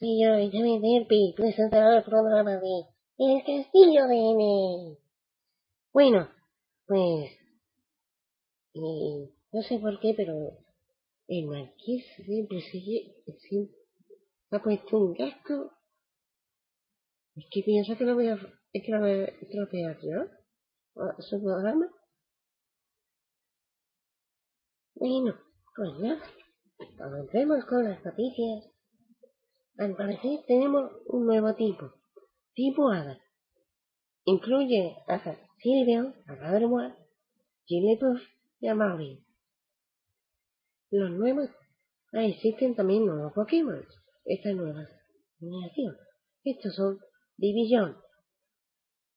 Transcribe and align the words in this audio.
Déjame 0.00 0.80
ver, 0.80 1.06
presentar 1.36 1.98
el 1.98 2.04
programa 2.04 2.56
de 2.56 2.84
El 3.18 3.42
Castillo 3.44 4.06
de 4.06 4.16
N. 4.16 4.98
Bueno, 5.92 6.28
pues, 6.86 7.30
eh, 8.74 9.30
no 9.52 9.62
sé 9.62 9.78
por 9.78 10.00
qué, 10.00 10.14
pero 10.16 10.34
el 11.28 11.46
marqués 11.46 12.04
siempre 12.24 12.60
sigue, 12.62 13.14
siempre 13.38 13.76
ha 14.50 14.62
puesto 14.62 14.98
un 14.98 15.14
casco. 15.14 15.70
Es 17.36 17.44
que 17.50 17.62
piensa 17.62 17.96
que 17.96 18.04
lo 18.04 18.14
voy 18.14 18.28
a, 18.28 18.34
es 18.34 18.82
que 18.84 18.92
lo 18.92 19.00
voy 19.00 19.10
a 19.10 19.24
estropear 19.24 19.98
yo, 20.02 20.26
su 21.18 21.42
programa. 21.42 21.88
Bueno, 24.94 25.34
pues 25.74 25.90
ya, 26.02 26.20
comencemos 26.98 27.64
con 27.64 27.84
las 27.84 28.04
noticias. 28.04 28.70
Al 29.78 29.96
parecer 29.96 30.40
tenemos 30.46 30.92
un 31.06 31.26
nuevo 31.26 31.54
tipo, 31.54 31.92
tipo 32.54 32.90
Hada. 32.90 33.18
Incluye 34.24 34.96
a 35.08 35.18
Silvio, 35.58 36.14
a 36.26 36.34
Rademar, 36.34 36.96
Jigglypuff 37.64 38.20
y 38.60 38.68
a 38.68 38.74
Maui. 38.74 39.24
Los 40.90 41.10
nuevos, 41.12 41.48
ah, 42.12 42.24
existen 42.24 42.74
también 42.74 43.06
nuevos 43.06 43.32
Pokémon. 43.32 43.82
Esta 44.24 44.52
nueva 44.52 44.86
generación. 45.38 45.96
Estos 46.44 46.74
son 46.74 46.98
Division, 47.40 47.96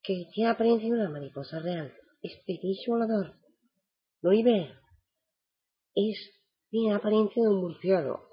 que 0.01 0.27
ya 0.33 0.51
aparece 0.51 0.85
una 0.85 1.09
mariposa 1.09 1.59
real. 1.59 1.93
Espíritu 2.21 2.91
volador. 2.91 3.35
Louisville 4.21 4.71
es 5.93 6.17
tiene 6.69 6.95
apariencia 6.95 7.43
de 7.43 7.49
un 7.49 7.59
murciélago 7.59 8.23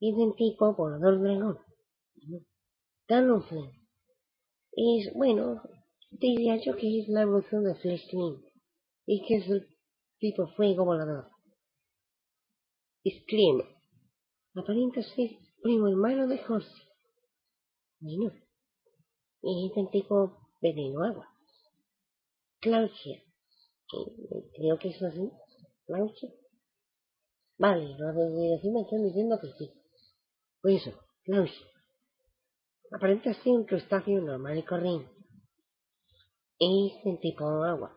es 0.00 0.16
del 0.16 0.34
tipo 0.36 0.74
volador 0.74 1.18
dragón. 1.18 1.58
Talonflame 3.06 3.72
es, 4.72 5.14
bueno, 5.14 5.62
diría 6.10 6.56
yo 6.62 6.76
que 6.76 7.00
es 7.00 7.08
la 7.08 7.22
evolución 7.22 7.64
de 7.64 7.74
Fleshling 7.76 8.44
y 9.06 9.26
que 9.26 9.36
es 9.36 9.48
el 9.48 9.66
tipo 10.18 10.46
fuego 10.48 10.84
volador. 10.84 11.30
Scream 13.06 13.62
aparenta 14.54 15.02
ser 15.02 15.30
primo 15.62 15.88
hermano 15.88 16.26
de 16.26 16.38
Horsey. 16.46 16.82
Bueno, 18.00 18.32
es 19.42 19.74
del 19.74 19.90
tipo 19.90 20.36
veneno 20.60 21.04
agua. 21.04 21.28
Claudia, 22.60 23.22
creo 24.54 24.78
que 24.78 24.88
es 24.88 25.02
así, 25.02 25.30
Claudia. 25.86 26.30
Vale, 27.58 27.96
los 27.98 28.14
de 28.14 28.70
me 28.72 28.80
están 28.82 29.04
diciendo 29.04 29.38
que 29.40 29.48
sí. 29.58 29.70
Pues 30.60 30.86
eso, 30.86 30.98
Klaus. 31.24 31.50
Aparenta 32.92 33.32
ser 33.34 33.52
un 33.52 33.64
crustáceo 33.64 34.20
normal 34.20 34.58
y 34.58 34.62
corriente. 34.64 35.10
Es 36.58 37.04
de 37.04 37.18
tipo 37.20 37.44
agua. 37.64 37.96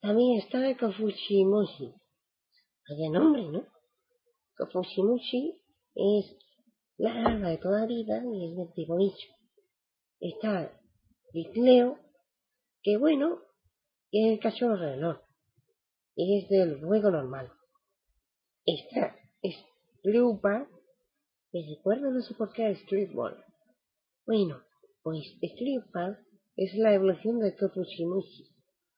También 0.00 0.38
está 0.38 0.66
el 0.66 0.78
Kofuchimushi. 0.78 1.94
Vaya 2.88 3.10
nombre, 3.10 3.42
¿no? 3.48 3.66
Kofuchimushi 4.56 5.60
es 5.94 6.36
la 6.96 7.14
larva 7.14 7.48
de 7.50 7.58
toda 7.58 7.86
vida 7.86 8.22
y 8.24 8.50
es 8.50 8.56
de 8.56 8.72
tipo 8.74 8.96
bicho. 8.96 9.37
Está 10.20 10.72
Vicleo, 11.32 11.98
que 12.82 12.96
bueno, 12.96 13.40
es 14.10 14.32
el 14.32 14.40
cachorro 14.40 14.74
alrededor. 14.74 15.24
Es 16.16 16.48
del 16.48 16.80
fuego 16.80 17.10
normal. 17.10 17.52
Está 18.66 19.16
Splupa, 19.42 20.68
me 21.52 21.76
recuerdo 21.76 22.10
no 22.10 22.20
sé 22.22 22.34
por 22.34 22.52
qué 22.52 22.66
a 22.66 22.74
Streetball. 22.74 23.44
Bueno, 24.26 24.60
pues 25.02 25.24
Streetball 25.42 26.18
es 26.56 26.74
la 26.74 26.92
evolución 26.92 27.38
de 27.38 27.52
Topushimushi. 27.52 28.48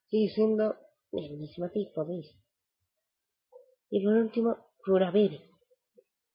Sigue 0.09 0.35
siendo 0.35 0.75
el 1.13 1.39
mismo 1.39 1.69
tipo, 1.71 2.07
¿veis? 2.07 2.35
Y 3.91 4.05
por 4.05 4.15
último, 4.15 4.57
Kuraberi. 4.85 5.41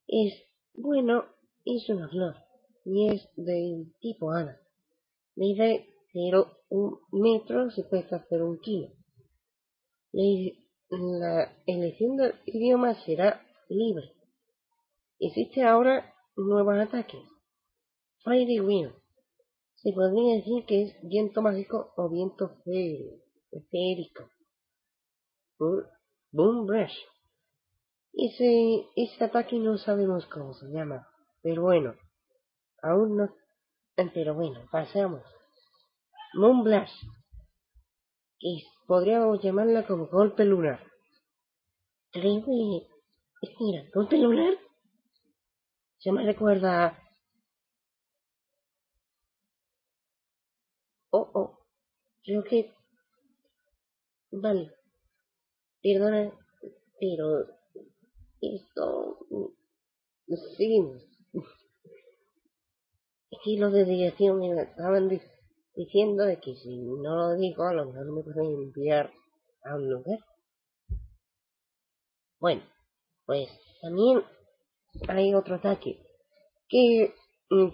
Es, 0.08 0.34
bueno, 0.74 1.26
es 1.66 1.90
una 1.90 2.08
flor. 2.10 2.36
Y 2.86 3.10
es 3.10 3.28
del 3.36 3.94
tipo 4.00 4.32
Ana. 4.32 4.62
Mide 5.36 5.88
0,1 6.14 7.00
metro, 7.12 7.70
se 7.72 7.84
puede 7.84 8.08
hacer 8.16 8.42
un 8.42 8.60
kilo. 8.60 8.90
La 10.90 11.52
elección 11.66 12.16
del 12.16 12.36
idioma 12.46 12.96
será 13.06 13.46
libre. 13.70 14.14
Existe 15.20 15.64
ahora 15.64 16.14
nuevos 16.38 16.76
ataques. 16.76 17.22
Fairy 18.24 18.60
Wind. 18.60 18.94
Se 19.76 19.92
podría 19.92 20.38
decir 20.38 20.66
que 20.66 20.84
es 20.84 20.96
viento 21.04 21.42
mágico 21.42 21.94
o 21.98 22.10
viento 22.10 22.58
férico. 23.70 24.30
Boom 26.32 26.66
Brush. 26.66 26.98
Ese, 28.14 28.88
ese 28.96 29.24
ataque 29.24 29.58
no 29.58 29.78
sabemos 29.78 30.26
cómo 30.28 30.54
se 30.54 30.68
llama, 30.68 31.08
pero 31.42 31.64
bueno, 31.64 31.94
aún 32.82 33.18
no 33.18 33.30
Pero 33.95 34.36
bueno, 34.36 34.59
pasamos. 34.71 35.24
Moonblast, 36.33 36.94
que 38.39 38.63
podríamos 38.88 39.42
llamarla 39.42 39.88
como 39.88 40.07
golpe 40.07 40.44
lunar. 40.44 40.80
Que... 42.12 42.42
Mira, 43.59 43.83
golpe 43.94 44.18
lunar 44.18 44.57
se 46.06 46.12
me 46.12 46.24
recuerda... 46.24 47.01
Oh, 51.09 51.31
oh, 51.33 51.65
creo 52.24 52.44
que... 52.44 52.75
Vale, 54.31 54.71
perdona, 55.81 56.31
pero 57.00 57.48
esto... 58.39 59.18
Sí, 60.57 60.80
es 63.45 63.57
que 63.57 63.59
los 63.59 63.71
de 63.71 63.86
dirección 63.86 64.39
me 64.39 64.62
estaban 64.62 65.09
diciendo 65.75 66.25
de 66.25 66.39
que 66.39 66.56
si 66.56 66.77
no 66.77 67.15
lo 67.15 67.36
digo, 67.36 67.63
a 67.63 67.74
lo 67.74 67.86
mejor 67.86 68.12
me 68.12 68.24
pueden 68.24 68.45
enviar 68.45 69.12
a 69.63 69.75
un 69.75 69.89
lugar. 69.89 70.19
Bueno, 72.39 72.63
pues 73.25 73.50
también 73.81 74.24
hay 75.07 75.33
otro 75.33 75.56
ataque 75.56 76.00
que, 76.68 77.13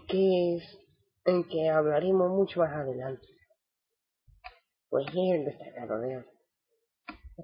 que 0.08 0.56
es 0.56 0.78
en 1.26 1.44
que 1.48 1.70
hablaremos 1.70 2.30
mucho 2.30 2.60
más 2.60 2.74
adelante. 2.74 3.28
Pues 4.90 5.08
es 5.08 5.16
el 5.16 5.46
destacado 5.46 6.00
de 6.00 6.18
hoy. 6.18 6.26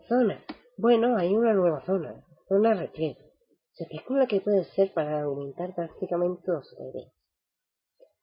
Zona. 0.07 0.43
Bueno, 0.77 1.17
hay 1.17 1.33
una 1.33 1.53
nueva 1.53 1.83
zona, 1.85 2.23
zona 2.47 2.73
repleta. 2.73 3.23
Se 3.73 3.85
especula 3.85 4.27
que 4.27 4.41
puede 4.41 4.63
ser 4.75 4.93
para 4.93 5.23
aumentar 5.23 5.73
drásticamente 5.75 6.43
los 6.51 6.75
bebés. 6.77 7.16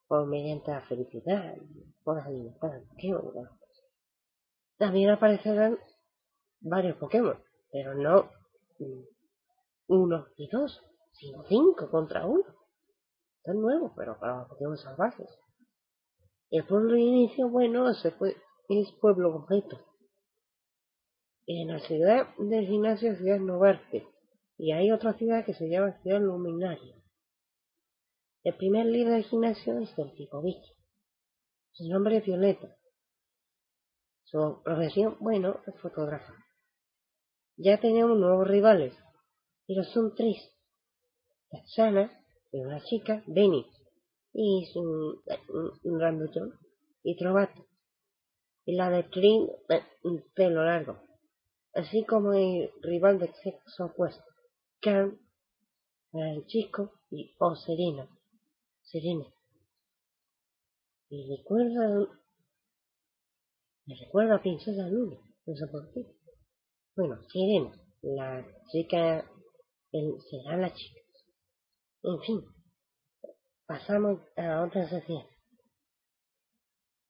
O 0.07 0.25
mediante 0.25 0.71
la 0.71 0.81
felicidad, 0.81 1.55
puedas 2.03 2.25
alimentar 2.25 2.83
Pokémon. 2.89 3.49
También 4.77 5.09
aparecerán 5.09 5.79
varios 6.61 6.97
Pokémon, 6.97 7.37
pero 7.71 7.95
no 7.95 8.29
uno 9.87 10.27
y 10.37 10.47
dos, 10.49 10.81
sino 11.13 11.43
cinco 11.45 11.89
contra 11.89 12.25
uno. 12.25 12.43
Están 13.37 13.61
nuevos, 13.61 13.91
pero 13.95 14.19
para 14.19 14.39
los 14.39 14.49
Pokémon 14.49 14.77
salvajes. 14.77 15.29
El 16.51 16.65
pueblo 16.65 16.93
de 16.93 17.01
inicio, 17.01 17.49
bueno, 17.49 17.93
se 17.93 18.13
es 18.69 18.91
pueblo 19.01 19.31
completo. 19.31 19.79
En 21.47 21.67
la 21.67 21.79
ciudad 21.79 22.27
del 22.37 22.65
gimnasio 22.65 23.15
Ciudad 23.15 23.39
Novarte. 23.39 24.07
Y 24.57 24.71
hay 24.71 24.91
otra 24.91 25.13
ciudad 25.13 25.45
que 25.45 25.53
se 25.53 25.69
llama 25.69 25.99
Ciudad 26.01 26.21
Luminaria. 26.21 26.95
El 28.45 28.53
primer 28.57 28.85
líder 28.85 29.13
del 29.13 29.23
gimnasio 29.23 29.79
es 29.79 29.97
el 29.97 30.13
tipo 30.13 30.39
Vicky. 30.39 30.71
Su 31.71 31.89
nombre 31.89 32.17
es 32.17 32.25
Violeta. 32.25 32.77
Su 34.25 34.61
profesión, 34.63 35.17
bueno, 35.19 35.61
es 35.65 35.73
fotógrafa. 35.81 36.31
Ya 37.57 37.79
tenemos 37.79 38.15
nuevos 38.15 38.47
rivales, 38.47 38.93
pero 39.65 39.83
son 39.83 40.13
tres. 40.13 40.37
Tatsana, 41.49 42.23
de 42.51 42.59
una 42.59 42.83
chica, 42.83 43.23
Benny, 43.25 43.65
y 44.31 44.63
es 44.63 44.75
un, 44.75 45.23
un, 45.83 46.53
y 47.01 47.17
Trovato. 47.17 47.65
Y 48.63 48.75
la 48.75 48.91
de 48.91 49.03
Trin, 49.05 49.49
un 50.03 50.23
pelo 50.35 50.63
largo. 50.63 50.99
Así 51.73 52.05
como 52.05 52.33
el 52.33 52.69
rival 52.83 53.17
de 53.17 53.33
sexo 53.41 53.85
opuesto, 53.85 54.23
Karen, 54.81 55.19
el 56.13 56.45
chico, 56.45 56.91
y 57.09 57.33
O 57.39 57.55
Serena. 58.85 59.25
Y 61.09 61.37
recuerda, 61.37 62.07
me 63.85 63.95
recuerda 63.95 64.35
a 64.35 64.41
Princesa 64.41 64.87
Luna, 64.87 65.17
no 65.45 65.55
sé 65.55 65.67
por 65.67 65.91
qué. 65.93 66.01
Bueno, 66.95 67.21
Serena, 67.31 67.71
la 68.01 68.45
chica, 68.71 69.29
el, 69.91 70.15
será 70.29 70.57
la 70.57 70.73
chica. 70.73 71.01
En 72.03 72.21
fin, 72.21 72.41
pasamos 73.65 74.21
a 74.37 74.63
otra 74.63 74.87
sección. 74.89 75.23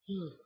Y, 0.07 0.37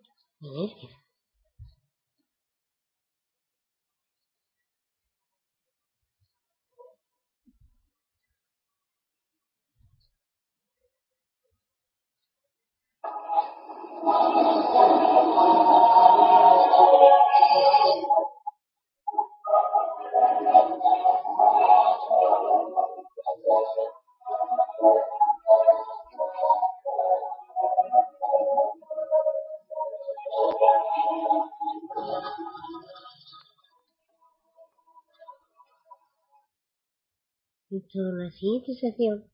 la 37.93 38.31
siguiente 38.31 38.73
sección 38.75 39.25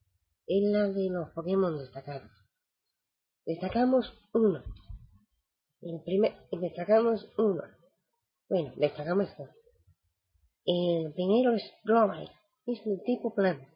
es 0.48 0.64
la 0.72 0.88
de 0.90 1.10
los 1.10 1.30
Pokémon 1.32 1.78
destacados. 1.78 2.35
Destacamos 3.46 4.12
uno. 4.34 4.64
El 5.82 6.02
primer, 6.02 6.34
destacamos 6.52 7.32
uno. 7.38 7.62
Bueno, 8.50 8.74
destacamos 8.76 9.30
dos. 9.38 9.50
El 10.66 11.14
primero 11.14 11.54
es 11.54 11.64
Robite. 11.84 12.32
Es 12.66 12.84
del 12.84 13.04
tipo 13.04 13.36
planta. 13.36 13.68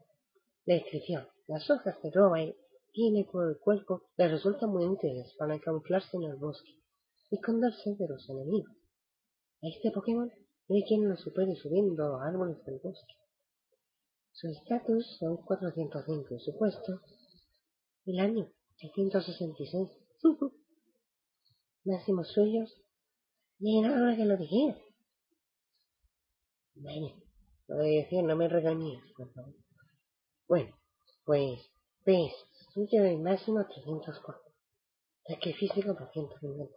Descripción. 0.65 1.27
Las 1.47 1.69
hojas 1.69 2.01
de 2.01 2.09
Robite 2.09 2.57
tiene 2.93 3.25
por 3.31 3.47
el 3.47 3.59
cuerpo 3.59 4.09
le 4.17 4.27
resultan 4.27 4.71
muy 4.71 4.85
útiles 4.85 5.35
para 5.37 5.59
camuflarse 5.59 6.17
en 6.17 6.23
el 6.23 6.37
bosque 6.37 6.71
y 7.29 7.35
esconderse 7.35 7.93
de 7.93 8.07
los 8.07 8.27
enemigos. 8.27 8.75
A 9.61 9.67
este 9.67 9.91
Pokémon 9.91 10.31
hay 10.67 10.83
quien 10.85 11.07
lo 11.07 11.15
supere 11.15 11.55
subiendo 11.55 12.15
a 12.15 12.27
árboles 12.27 12.57
del 12.65 12.79
bosque. 12.79 13.13
Su 14.31 14.47
estatus 14.47 15.17
son 15.19 15.37
405, 15.37 16.39
su 16.39 16.57
puesto 16.57 17.01
el 18.07 18.19
año 18.19 18.51
666. 18.79 19.89
Máximos 21.85 22.31
suyos, 22.33 22.81
y 23.59 23.83
ahora 23.83 24.15
que 24.15 24.25
lo 24.25 24.37
dijera. 24.37 24.77
Bueno, 26.75 27.09
lo 27.67 27.75
de 27.77 27.89
decir, 27.89 28.23
no 28.23 28.35
me 28.37 28.47
regañes, 28.47 29.01
por 29.17 29.33
favor. 29.33 29.53
Bueno, 30.47 30.77
pues, 31.25 31.59
ves, 32.05 32.31
suyo 32.73 33.03
el 33.03 33.19
máximo 33.19 33.65
304. 33.67 34.41
Ataque 35.25 35.53
físico 35.53 35.93
250. 35.93 36.73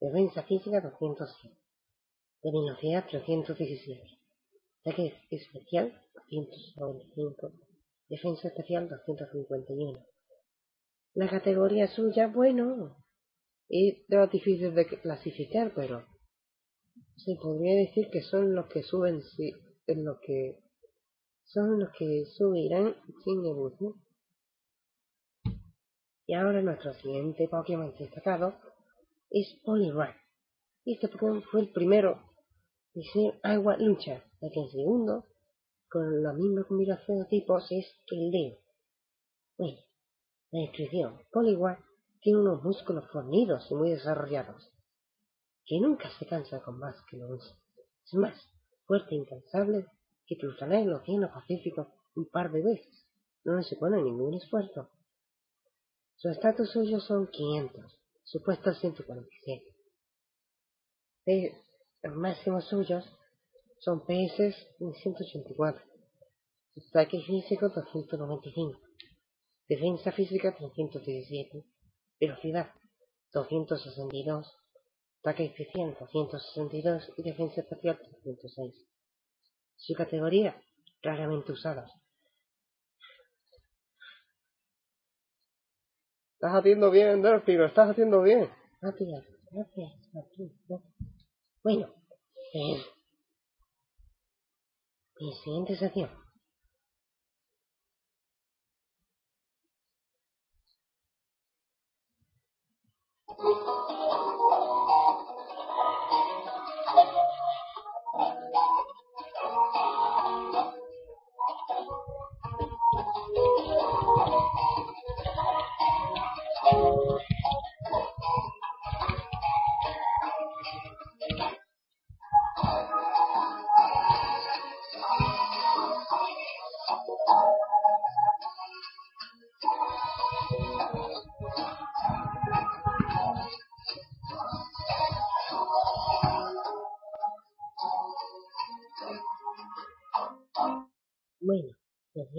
Defensa 0.00 0.42
física 0.42 0.80
207. 0.80 1.56
De 2.42 2.50
velocidad 2.50 3.06
317. 3.08 4.02
Ataque 4.80 5.14
especial 5.30 5.92
295. 6.14 7.52
Defensa 8.08 8.48
especial 8.48 8.88
251. 8.88 10.13
La 11.14 11.28
categoría 11.28 11.86
suya, 11.86 12.26
bueno, 12.26 12.96
es 13.68 14.04
difícil 14.32 14.74
de 14.74 14.86
clasificar, 14.86 15.72
pero 15.74 16.04
se 17.16 17.36
podría 17.40 17.76
decir 17.76 18.10
que 18.10 18.20
son 18.22 18.54
los 18.54 18.66
que 18.66 18.82
suben, 18.82 19.20
en 19.86 20.04
los 20.04 20.18
que 20.20 20.60
son 21.44 21.78
los 21.78 21.90
que 21.96 22.24
subirán 22.36 22.96
sin 23.24 23.46
evolución. 23.46 23.94
Y 26.26 26.34
ahora 26.34 26.62
nuestro 26.62 26.94
siguiente 26.94 27.48
Pokémon 27.48 27.94
destacado 27.98 28.54
es 29.30 29.60
Poliwrath. 29.62 30.16
Este 30.84 31.08
Pokémon 31.08 31.42
fue 31.42 31.60
el 31.60 31.72
primero 31.72 32.20
de 32.94 33.02
ser 33.12 33.38
Agua 33.42 33.76
Lucha, 33.76 34.24
ya 34.40 34.50
que 34.50 34.60
el 34.60 34.70
segundo 34.70 35.26
con 35.88 36.24
la 36.24 36.32
misma 36.32 36.64
combinación 36.64 37.18
de 37.20 37.26
tipos 37.26 37.70
es 37.70 37.86
el 38.10 38.30
Leo. 38.30 38.58
Bueno, 39.56 39.78
la 40.54 40.60
descripción. 40.60 41.20
Poliwag 41.32 41.84
tiene 42.20 42.38
unos 42.38 42.62
músculos 42.62 43.10
fornidos 43.10 43.68
y 43.70 43.74
muy 43.74 43.90
desarrollados, 43.90 44.70
que 45.66 45.80
nunca 45.80 46.08
se 46.16 46.26
cansa 46.26 46.62
con 46.62 46.78
más 46.78 46.94
que 47.10 47.16
lo 47.16 47.28
usa. 47.28 47.56
Es 48.06 48.14
más, 48.14 48.40
fuerte 48.86 49.16
e 49.16 49.18
incansable 49.18 49.86
que 50.26 50.38
cruzará 50.38 50.80
el 50.80 50.92
océano 50.92 51.30
Pacífico 51.32 51.92
un 52.14 52.28
par 52.30 52.52
de 52.52 52.62
veces. 52.62 53.04
No 53.44 53.56
le 53.56 53.64
supone 53.64 54.00
ningún 54.00 54.34
esfuerzo. 54.34 54.90
Su 56.16 56.28
estatus 56.28 56.70
suyo 56.70 57.00
son 57.00 57.26
500, 57.26 58.00
su 58.22 58.42
puesto 58.42 58.72
147. 58.72 59.64
Los 62.02 62.14
máximos 62.14 62.64
suyos 62.66 63.04
son 63.80 64.06
PS 64.06 64.54
184, 64.78 65.84
ataque 66.90 67.20
físico 67.22 67.68
295, 67.70 68.83
defensa 69.68 70.12
física 70.12 70.54
317 70.56 71.64
velocidad 72.20 72.70
262, 73.32 74.56
ataque 75.20 75.44
eficiente 75.46 75.98
262 76.00 77.12
y 77.16 77.22
defensa 77.22 77.60
espacial 77.60 77.98
306. 77.98 78.74
Su 79.76 79.94
categoría, 79.94 80.60
raramente 81.02 81.52
usada. 81.52 81.90
Estás 86.34 86.52
haciendo 86.60 86.90
bien, 86.90 87.22
Delphi, 87.22 87.54
lo 87.54 87.66
estás 87.66 87.90
haciendo 87.90 88.22
bien. 88.22 88.48
Gracias, 88.80 89.24
gracias, 89.50 89.92
gracias. 90.12 90.52
Bueno, 91.62 91.92
eh, 92.52 92.82
mi 95.18 95.32
siguiente 95.42 95.76
sección. 95.76 96.23
Bueno, 103.38 103.83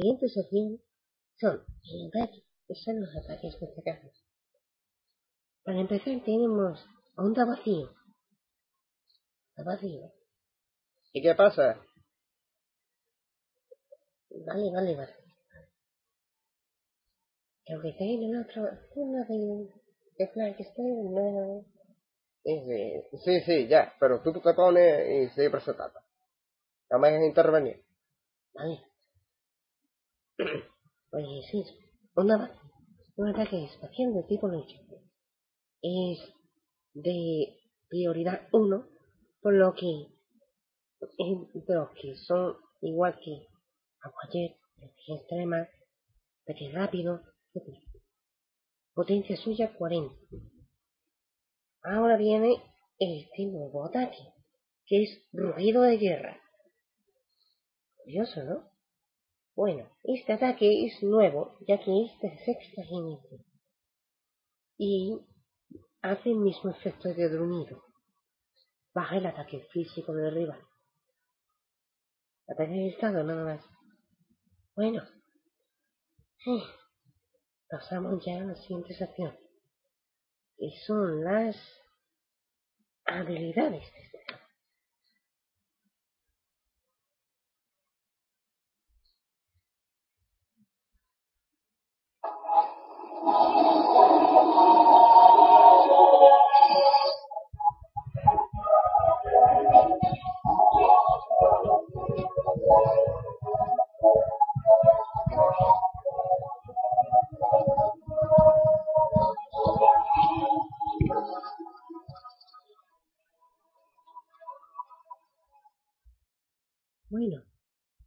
la 0.06 0.18
siguiente 0.20 0.30
sección 0.30 0.82
son 1.40 1.66
el 1.84 2.08
ataque, 2.08 2.44
son 2.76 3.02
los 3.02 3.10
ataques 3.16 3.60
destacados. 3.60 4.24
Para 5.64 5.80
empezar 5.80 6.22
tenemos 6.24 6.86
onda 7.18 7.46
vacío. 7.46 7.90
Onda 9.58 9.72
vacío. 9.74 10.12
¿Y 11.12 11.22
qué 11.24 11.34
pasa? 11.34 11.82
Vale, 14.30 14.72
vale, 14.72 14.96
vale. 14.96 15.14
Creo 17.66 17.82
que 17.82 17.90
estoy 17.90 18.26
en 18.26 18.38
otro, 18.38 18.62
uno 18.96 19.26
de, 19.26 19.74
de 20.20 20.32
Frankenstein, 20.34 21.14
no, 21.14 21.66
Sí, 22.44 23.42
sí, 23.44 23.68
ya, 23.68 23.92
pero 24.00 24.22
tú 24.22 24.34
te 24.34 24.54
pones 24.54 25.34
y 25.34 25.36
se 25.36 25.50
trata. 25.50 26.06
No 26.92 27.00
me 27.00 27.10
dejes 27.10 27.28
intervenir. 27.28 27.84
Vale. 28.54 28.95
Pues 30.38 31.26
sí, 31.50 31.64
onda. 32.16 32.52
Un 33.16 33.30
ataque 33.30 33.64
espacial 33.64 34.14
de 34.14 34.24
tipo 34.24 34.48
lucha. 34.48 34.78
Es 35.82 36.20
de 36.94 37.58
prioridad 37.88 38.48
1, 38.52 38.88
por 39.42 39.54
lo 39.54 39.74
que 39.74 40.08
de 41.18 41.76
los 41.76 41.90
que 41.92 42.16
son 42.16 42.58
igual 42.82 43.18
que 43.24 43.48
Aquajet, 44.02 44.58
energía 44.78 45.16
extrema, 45.16 45.68
ataque 46.44 46.72
rápido. 46.74 47.22
Potencia 48.94 49.36
suya 49.38 49.74
40. 49.74 50.14
Ahora 51.84 52.18
viene 52.18 52.62
este 53.00 53.46
nuevo 53.46 53.86
ataque, 53.86 54.34
que 54.86 55.04
es 55.04 55.28
ruido 55.32 55.82
de 55.84 55.98
guerra. 55.98 56.40
Curioso, 58.04 58.44
¿no? 58.44 58.75
Bueno, 59.56 59.90
este 60.04 60.34
ataque 60.34 60.86
es 60.86 61.02
nuevo, 61.02 61.58
ya 61.66 61.80
que 61.80 62.04
es 62.04 62.20
de 62.20 62.38
sexta 62.44 62.84
generación. 62.84 63.46
Y 64.78 65.18
hace 66.02 66.32
el 66.32 66.40
mismo 66.40 66.72
efecto 66.72 67.08
de 67.08 67.30
gruñido. 67.30 67.82
Baja 68.94 69.16
el 69.16 69.26
ataque 69.26 69.62
físico 69.72 70.14
del 70.14 70.36
rival. 70.36 70.62
Ataque 72.50 72.74
de 72.74 72.90
estado 72.90 73.24
nada 73.24 73.46
más. 73.46 73.66
Bueno. 74.76 75.02
Pasamos 77.70 78.24
ya 78.26 78.42
a 78.42 78.44
la 78.44 78.56
siguiente 78.56 78.94
sección. 78.94 79.38
Que 80.58 80.70
son 80.86 81.24
las 81.24 81.56
habilidades 83.06 83.90
de 83.94 84.00
este 84.00 84.18
ataque. 84.18 84.46
Bueno, 93.26 93.42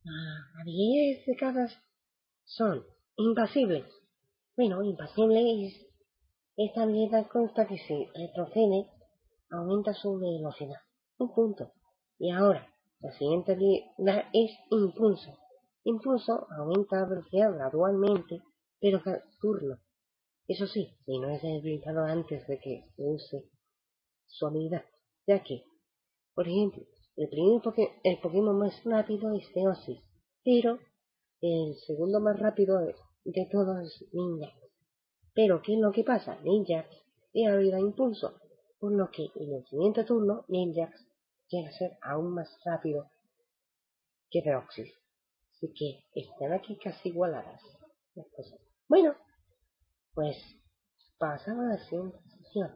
las 0.04 0.60
habilidades 0.60 1.24
destacadas 1.24 1.82
son 2.44 2.84
impasibles. 3.16 3.97
Bueno, 4.58 4.82
impasible 4.82 5.66
es 5.66 5.86
esta 6.56 6.82
habilidad 6.82 7.28
consta 7.28 7.68
que 7.68 7.78
si 7.78 8.06
retrocede, 8.06 8.90
aumenta 9.52 9.94
su 9.94 10.18
velocidad. 10.18 10.80
Un 11.16 11.32
punto. 11.32 11.70
Y 12.18 12.32
ahora, 12.32 12.66
la 12.98 13.12
siguiente 13.12 13.52
habilidad 13.52 14.24
es 14.32 14.50
impulso. 14.72 15.38
Impulso 15.84 16.48
aumenta 16.58 16.96
la 16.96 17.06
velocidad 17.06 17.52
gradualmente, 17.54 18.42
pero 18.80 19.00
cada 19.00 19.22
turno. 19.40 19.78
Eso 20.48 20.66
sí, 20.66 20.92
si 21.06 21.20
no 21.20 21.30
es 21.30 21.44
habilitado 21.44 22.00
antes 22.00 22.44
de 22.48 22.58
que 22.58 22.82
use 22.96 23.44
su 24.26 24.44
habilidad, 24.44 24.84
ya 25.24 25.40
que, 25.44 25.62
por 26.34 26.48
ejemplo, 26.48 26.82
el 27.16 27.28
primer 27.28 27.62
el 28.02 28.18
Pokémon 28.18 28.58
más 28.58 28.82
rápido 28.82 29.32
es 29.36 29.54
Deosis, 29.54 30.00
pero 30.42 30.80
el 31.42 31.76
segundo 31.86 32.18
más 32.18 32.36
rápido 32.40 32.80
de, 33.32 33.48
todos 33.50 33.84
es 33.84 34.14
Ninja. 34.14 34.52
Pero, 35.34 35.60
¿qué 35.62 35.74
es 35.74 35.80
lo 35.80 35.92
que 35.92 36.04
pasa? 36.04 36.38
Ninjax 36.42 36.88
tiene 37.32 37.52
habilidad 37.52 37.78
impulso, 37.78 38.40
por 38.78 38.92
lo 38.92 39.10
que 39.10 39.28
en 39.34 39.54
el 39.54 39.64
siguiente 39.66 40.04
turno 40.04 40.44
Ninjax 40.48 41.06
llega 41.48 41.68
a 41.68 41.72
ser 41.72 41.92
aún 42.02 42.34
más 42.34 42.48
rápido 42.64 43.10
que 44.30 44.42
Deoxys. 44.42 44.92
Así 45.52 45.72
que 45.74 46.20
están 46.20 46.52
aquí 46.52 46.78
casi 46.78 47.10
igualadas 47.10 47.60
las 48.14 48.26
cosas. 48.28 48.58
Bueno, 48.88 49.14
pues 50.14 50.36
pasamos 51.18 51.66
a 51.66 51.68
la 51.74 51.78
siguiente 51.78 52.18
sección. 52.30 52.74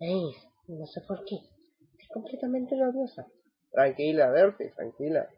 ¿Veis? 0.00 0.36
No 0.68 0.86
sé 0.86 1.00
por 1.06 1.24
qué. 1.24 1.36
Estoy 1.36 2.08
completamente 2.12 2.76
nerviosa. 2.76 3.26
Tranquila, 3.70 4.30
Delphi, 4.30 4.70
tranquila. 4.74 5.28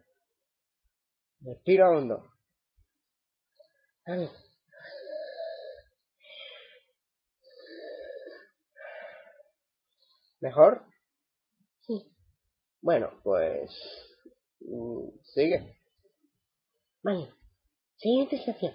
Respira 1.41 1.91
hondo. 1.91 2.30
¿Mejor? 10.41 10.85
Sí, 11.87 12.11
Bueno, 12.83 13.11
pues... 13.23 13.71
mm, 14.61 15.09
Sigue. 15.35 15.77
vale. 17.03 17.33
Siguiente 17.99 18.43
sección. 18.45 18.75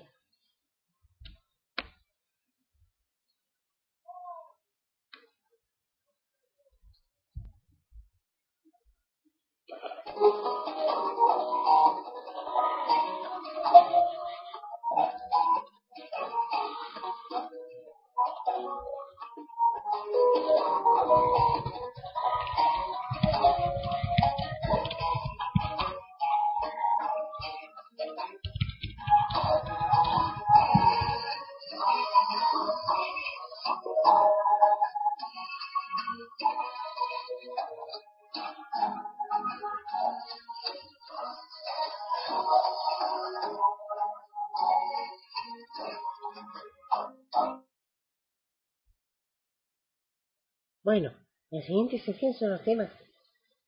Siguiente 51.66 52.00
sección 52.00 52.34
son 52.34 52.52
los 52.52 52.64
temas, 52.64 52.92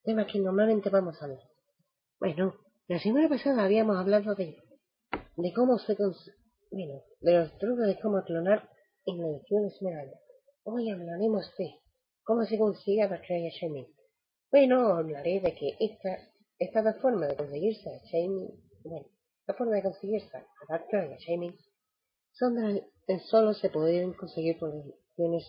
temas 0.04 0.28
que 0.32 0.40
normalmente 0.40 0.90
vamos 0.90 1.22
a 1.22 1.26
hablar. 1.26 1.44
Bueno, 2.20 2.56
la 2.88 3.00
semana 3.00 3.28
pasada 3.28 3.66
habíamos 3.66 3.98
hablado 3.98 4.36
de, 4.36 4.58
de 5.36 5.54
cómo 5.54 5.78
se 5.80 5.96
bueno, 6.72 7.02
de 7.22 7.34
los 7.34 7.58
trucos 7.58 7.88
de 7.88 8.00
cómo 8.00 8.24
clonar 8.24 8.70
en 9.06 9.20
la 9.20 9.28
edición 9.28 9.66
esmeralda. 9.66 10.18
Hoy 10.64 10.90
hablaremos 10.90 11.46
de 11.58 11.76
cómo 12.24 12.44
se 12.46 12.58
consigue 12.58 13.04
a 13.04 13.22
Shiny. 13.22 13.50
Shining. 13.52 13.88
Bueno, 14.52 14.94
hablaré 14.94 15.40
de 15.40 15.54
que 15.54 15.78
esta, 15.80 16.18
esta 16.60 16.94
forma 16.96 17.28
de 17.28 17.36
conseguirse 17.36 17.90
a 17.90 18.00
Shining, 18.06 18.50
bueno, 18.84 19.08
la 19.48 19.54
forma 19.54 19.76
de 19.76 19.84
conseguirse 19.84 20.36
a 20.36 20.46
Darkrai 20.68 21.18
Shining 21.18 21.56
son 22.34 22.82
solo 23.30 23.54
se 23.54 23.70
pueden 23.70 24.14
conseguir 24.14 24.60
por 24.60 24.70
ediciones 24.74 25.48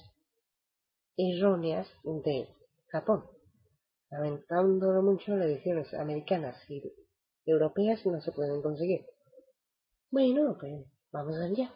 erróneas 1.18 1.88
de 2.04 2.48
Japón. 2.87 3.25
Lamentándolo 4.10 5.02
mucho, 5.02 5.37
las 5.37 5.48
ediciones 5.48 5.92
americanas 5.92 6.56
y 6.70 6.82
europeas 7.44 8.06
no 8.06 8.20
se 8.22 8.32
pueden 8.32 8.62
conseguir. 8.62 9.04
Bueno, 10.10 10.56
pues 10.58 10.87
vamos 11.12 11.37
allá. 11.37 11.75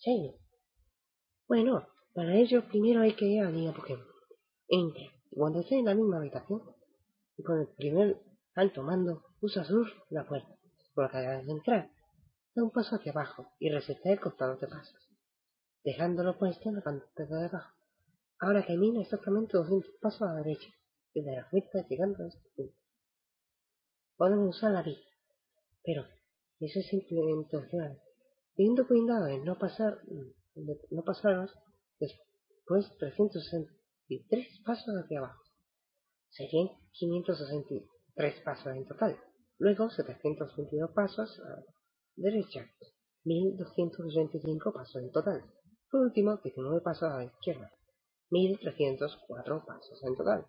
Shiny. 0.00 0.36
Bueno, 1.46 1.88
para 2.12 2.34
ello 2.34 2.68
primero 2.68 3.00
hay 3.00 3.14
que 3.14 3.26
ir 3.26 3.40
a 3.40 3.44
la 3.44 3.50
línea 3.50 3.72
Pokémon. 3.72 4.04
Entra. 4.68 5.04
Cuando 5.30 5.60
esté 5.60 5.78
en 5.78 5.84
la 5.84 5.94
misma 5.94 6.18
habitación, 6.18 6.62
y 7.36 7.42
con 7.42 7.60
el 7.60 7.68
primer 7.68 8.20
alto 8.54 8.82
mando, 8.82 9.22
usa 9.40 9.64
sur 9.64 9.86
la 10.10 10.26
puerta. 10.26 10.48
Por 10.94 11.04
la 11.04 11.10
que 11.10 11.46
de 11.46 11.52
entrar, 11.52 11.90
da 12.54 12.64
un 12.64 12.70
paso 12.70 12.96
hacia 12.96 13.12
abajo 13.12 13.52
y 13.60 13.70
resete 13.70 14.12
el 14.12 14.20
contador 14.20 14.58
de 14.58 14.66
pasos, 14.66 15.08
dejándolo 15.84 16.36
puesto 16.38 16.68
en 16.68 16.74
la 16.74 16.82
pantalla 16.82 17.36
de 17.36 17.46
abajo. 17.46 17.77
Ahora 18.40 18.64
camina 18.64 19.00
exactamente 19.00 19.56
200 19.56 19.90
pasos 20.00 20.22
a 20.22 20.34
la 20.34 20.42
derecha, 20.42 20.68
y 21.12 21.22
de 21.22 21.32
la 21.32 21.48
vuelta 21.50 21.86
llegando 21.88 22.22
a 22.22 22.28
este 22.28 22.48
punto. 22.54 22.74
Podemos 24.16 24.56
usar 24.56 24.72
la 24.72 24.82
vida, 24.82 25.00
pero 25.82 26.04
eso 26.60 26.78
es 26.78 26.86
simplemente 26.86 27.56
opcional, 27.56 28.00
teniendo 28.54 28.86
cuidado 28.86 29.24
de 29.26 29.38
no 29.38 29.58
pasar, 29.58 29.98
no 30.90 31.02
pasaros 31.02 31.52
después 31.98 32.96
363 32.98 34.62
pasos 34.64 34.94
hacia 34.94 35.18
abajo. 35.18 35.42
Serían 36.30 36.68
563 36.92 38.40
pasos 38.44 38.76
en 38.76 38.86
total. 38.86 39.18
Luego 39.58 39.90
722 39.90 40.90
pasos 40.92 41.40
a 41.40 41.48
la 41.48 41.64
derecha, 42.16 42.70
1285 43.24 44.72
pasos 44.72 45.02
en 45.02 45.10
total. 45.10 45.42
Por 45.90 46.02
último, 46.02 46.36
19 46.36 46.80
pasos 46.82 47.10
a 47.10 47.16
la 47.18 47.24
izquierda, 47.24 47.72
1304 48.30 49.64
pasos 49.64 50.02
en 50.04 50.16
total. 50.16 50.46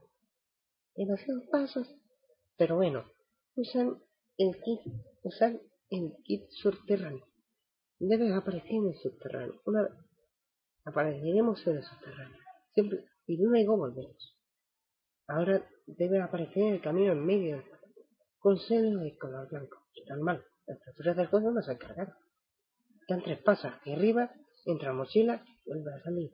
Demasiados 0.95 1.45
pasos, 1.51 1.95
pero 2.57 2.75
bueno, 2.75 3.05
usan 3.55 4.01
el 4.37 4.61
kit, 4.61 4.81
usan 5.23 5.61
el 5.89 6.15
kit 6.23 6.49
subterráneo. 6.49 7.25
Debe 7.99 8.33
aparecer 8.33 8.71
en 8.71 8.87
el 8.87 8.95
subterráneo. 8.95 9.61
Una, 9.65 9.87
apareceremos 10.85 11.65
en 11.67 11.77
el 11.77 11.83
subterráneo. 11.83 12.37
Siempre, 12.73 13.05
y 13.27 13.37
luego 13.37 13.77
volvemos. 13.77 14.35
Ahora 15.27 15.63
debe 15.85 16.21
aparecer 16.21 16.73
el 16.73 16.81
camino 16.81 17.11
en 17.11 17.25
medio 17.25 17.63
con 18.39 18.57
celo 18.57 18.99
de 18.99 19.17
color 19.17 19.47
blanco. 19.49 19.85
Y 19.93 20.03
normal, 20.09 20.43
las 20.65 20.77
estructuras 20.77 21.17
del 21.17 21.27
juego 21.27 21.51
no 21.51 21.61
se 21.61 21.71
han 21.71 21.77
cargado. 21.77 22.13
Dan 23.07 23.21
tres 23.21 23.41
pasos 23.41 23.71
hacia 23.71 23.95
arriba, 23.95 24.31
entra 24.65 24.89
la 24.89 24.93
mochila 24.95 25.43
y 25.65 25.69
vuelve 25.69 25.93
a 25.93 26.03
salir. 26.03 26.31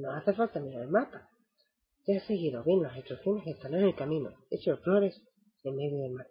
No 0.00 0.12
hace 0.12 0.32
falta 0.32 0.60
mirar 0.60 0.84
el 0.84 0.88
mapa. 0.88 1.28
Ya 2.06 2.16
ha 2.16 2.26
seguido 2.26 2.64
bien 2.64 2.82
las 2.82 2.96
instrucciones 2.96 3.44
que 3.44 3.50
están 3.50 3.74
en 3.74 3.84
el 3.84 3.94
camino, 3.94 4.30
hecho 4.50 4.78
flores 4.78 5.20
en 5.62 5.76
medio 5.76 6.02
del 6.02 6.12
mar. 6.12 6.26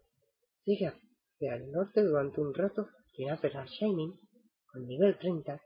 Sigue 0.65 0.88
hacia 0.88 1.55
el 1.55 1.71
norte 1.71 2.01
durante 2.01 2.41
un 2.41 2.53
rato 2.53 2.89
a 3.29 3.34
al 3.34 3.67
Shining 3.67 4.17
con 4.65 4.88
nivel 4.88 5.17
30 5.19 5.62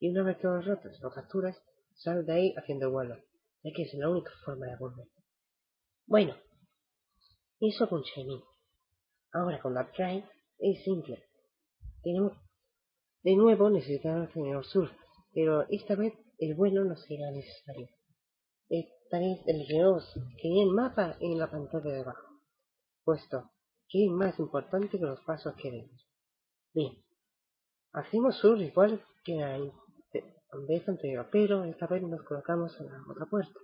y 0.00 0.10
una 0.10 0.22
vez 0.22 0.40
todos 0.40 0.64
rotos 0.64 0.98
lo 1.00 1.10
capturas, 1.10 1.56
sal 1.92 2.24
de 2.24 2.32
ahí 2.32 2.54
haciendo 2.56 2.90
vuelo, 2.90 3.16
ya 3.62 3.72
que 3.72 3.82
es 3.82 3.94
la 3.94 4.08
única 4.08 4.30
forma 4.44 4.66
de 4.66 4.76
volver. 4.76 5.06
Bueno, 6.06 6.34
eso 7.60 7.88
con 7.88 8.02
Shining. 8.02 8.42
Ahora 9.32 9.60
con 9.60 9.74
la 9.74 9.90
es 10.58 10.82
simple. 10.82 11.22
Tenemos, 12.02 12.32
de 13.22 13.36
nuevo 13.36 13.70
necesitamos 13.70 14.30
el 14.34 14.64
sur, 14.64 14.90
pero 15.32 15.66
esta 15.68 15.94
vez 15.94 16.14
el 16.46 16.54
vuelo 16.54 16.84
no 16.84 16.96
será 16.96 17.30
necesario. 17.30 17.88
Esta 18.68 19.18
vez 19.18 19.40
elegiremos 19.46 20.04
que 20.40 20.62
el 20.62 20.70
mapa 20.70 21.16
en 21.20 21.38
la 21.38 21.50
pantalla 21.50 21.92
de 21.92 22.00
abajo, 22.00 22.40
puesto 23.04 23.50
que 23.88 24.06
es 24.06 24.10
más 24.10 24.38
importante 24.38 24.98
que 24.98 25.04
los 25.04 25.20
pasos 25.20 25.54
que 25.56 25.70
vemos. 25.70 26.08
Bien, 26.72 26.92
hacemos 27.92 28.36
sur 28.36 28.60
igual 28.60 29.02
que 29.24 29.36
la 29.36 29.58
vez 30.68 30.88
anterior, 30.88 31.28
pero 31.30 31.64
esta 31.64 31.86
vez 31.86 32.02
nos 32.02 32.22
colocamos 32.22 32.78
en 32.80 32.86
la 32.86 33.02
otra 33.08 33.26
puerta. 33.26 33.60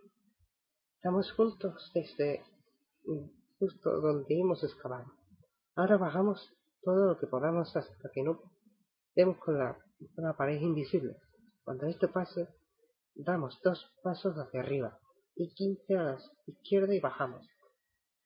Estamos 0.96 1.32
juntos 1.32 1.90
desde 1.94 2.44
justo 3.58 4.00
donde 4.00 4.38
hemos 4.38 4.62
excavado. 4.62 5.12
Ahora 5.74 5.96
bajamos 5.96 6.52
todo 6.82 7.06
lo 7.06 7.18
que 7.18 7.26
podamos 7.26 7.74
hasta 7.76 8.10
que 8.12 8.22
no 8.22 8.40
demos 9.14 9.38
con 9.38 9.58
la, 9.58 9.76
pared 10.36 10.60
invisible. 10.60 11.16
Cuando 11.64 11.86
esto 11.86 12.10
pase, 12.12 12.48
damos 13.14 13.60
dos 13.62 13.92
pasos 14.02 14.36
hacia 14.36 14.60
arriba 14.60 14.98
y 15.34 15.52
15 15.54 15.96
a 15.96 16.02
la 16.02 16.18
izquierda 16.46 16.94
y 16.94 17.00
bajamos. 17.00 17.46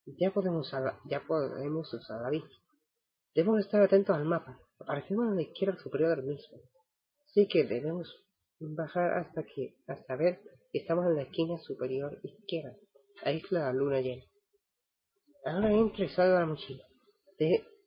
Ya 0.07 0.33
podemos 0.33 0.67
usar, 0.67 0.99
ya 1.07 1.21
podemos 1.27 1.93
usar 1.93 2.21
la 2.21 2.31
bici. 2.31 2.57
Debemos 3.35 3.61
estar 3.61 3.83
atentos 3.83 4.15
al 4.15 4.25
mapa. 4.25 4.59
Aparecemos 4.79 5.33
a 5.33 5.35
la 5.35 5.43
izquierda 5.43 5.79
superior 5.83 6.17
del 6.17 6.27
mismo. 6.27 6.59
Así 7.27 7.49
que 7.49 7.65
debemos 7.65 8.09
bajar 8.61 9.19
hasta 9.19 9.43
que 9.43 9.77
hasta 9.87 10.17
ver 10.17 10.41
que 10.73 10.79
estamos 10.79 11.07
en 11.07 11.17
la 11.17 11.23
esquina 11.23 11.59
superior 11.59 12.19
izquierda. 12.23 12.77
Ahí 13.25 13.39
es 13.39 13.51
la 13.53 13.73
luna 13.73 14.01
llena. 14.01 14.25
Ahora 15.45 15.73
entra 15.73 16.05
y 16.05 16.09
salga 16.09 16.41
la 16.41 16.47
mochila. 16.47 16.85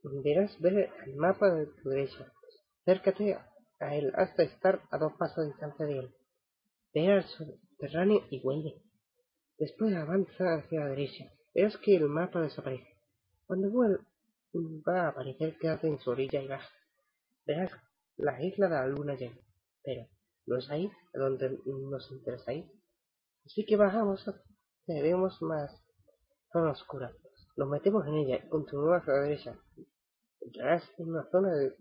deberás 0.04 0.60
ver 0.60 0.92
el 1.06 1.16
mapa 1.16 1.50
de 1.54 1.68
tu 1.68 1.90
derecha. 1.90 2.32
Acércate 2.82 3.38
a 3.80 3.96
él 3.96 4.12
hasta 4.16 4.44
estar 4.44 4.82
a 4.92 4.98
dos 4.98 5.14
pasos 5.14 5.38
de 5.38 5.52
distancia 5.52 5.86
de 5.86 6.00
él. 6.00 6.17
Ve 6.98 7.12
al 7.12 7.24
subterráneo 7.26 8.26
y 8.32 8.42
vuelve. 8.42 8.82
Después 9.60 9.96
avanza 9.96 10.56
hacia 10.56 10.80
la 10.80 10.90
derecha. 10.90 11.32
Verás 11.54 11.78
que 11.78 11.96
el 11.96 12.10
mapa 12.10 12.42
desaparece. 12.42 12.88
Cuando 13.46 13.72
va 13.72 15.02
a 15.02 15.10
aparecer 15.10 15.60
quédate 15.60 15.90
en 15.90 16.00
su 16.00 16.10
orilla 16.10 16.42
y 16.42 16.48
baja. 16.48 16.68
Verás 17.46 17.72
la 18.16 18.44
isla 18.44 18.68
de 18.68 18.74
la 18.74 18.88
luna 18.88 19.14
llena. 19.14 19.38
Pero 19.84 20.08
no 20.48 20.58
es 20.58 20.68
ahí 20.72 20.92
a 21.14 21.20
donde 21.20 21.60
nos 21.68 22.12
interesa 22.12 22.54
ir. 22.54 22.66
Así 23.46 23.64
que 23.64 23.76
bajamos, 23.76 24.26
tenemos 24.88 25.40
más 25.44 25.80
zona 26.52 26.72
oscura. 26.72 27.14
Nos 27.58 27.70
metemos 27.70 28.08
en 28.08 28.16
ella 28.16 28.38
y 28.44 28.50
continuamos 28.50 29.02
hacia 29.02 29.14
la 29.14 29.22
derecha. 29.22 29.60
Entrarás 30.42 30.84
en 30.98 31.10
una 31.10 31.30
zona 31.30 31.54
de, 31.54 31.76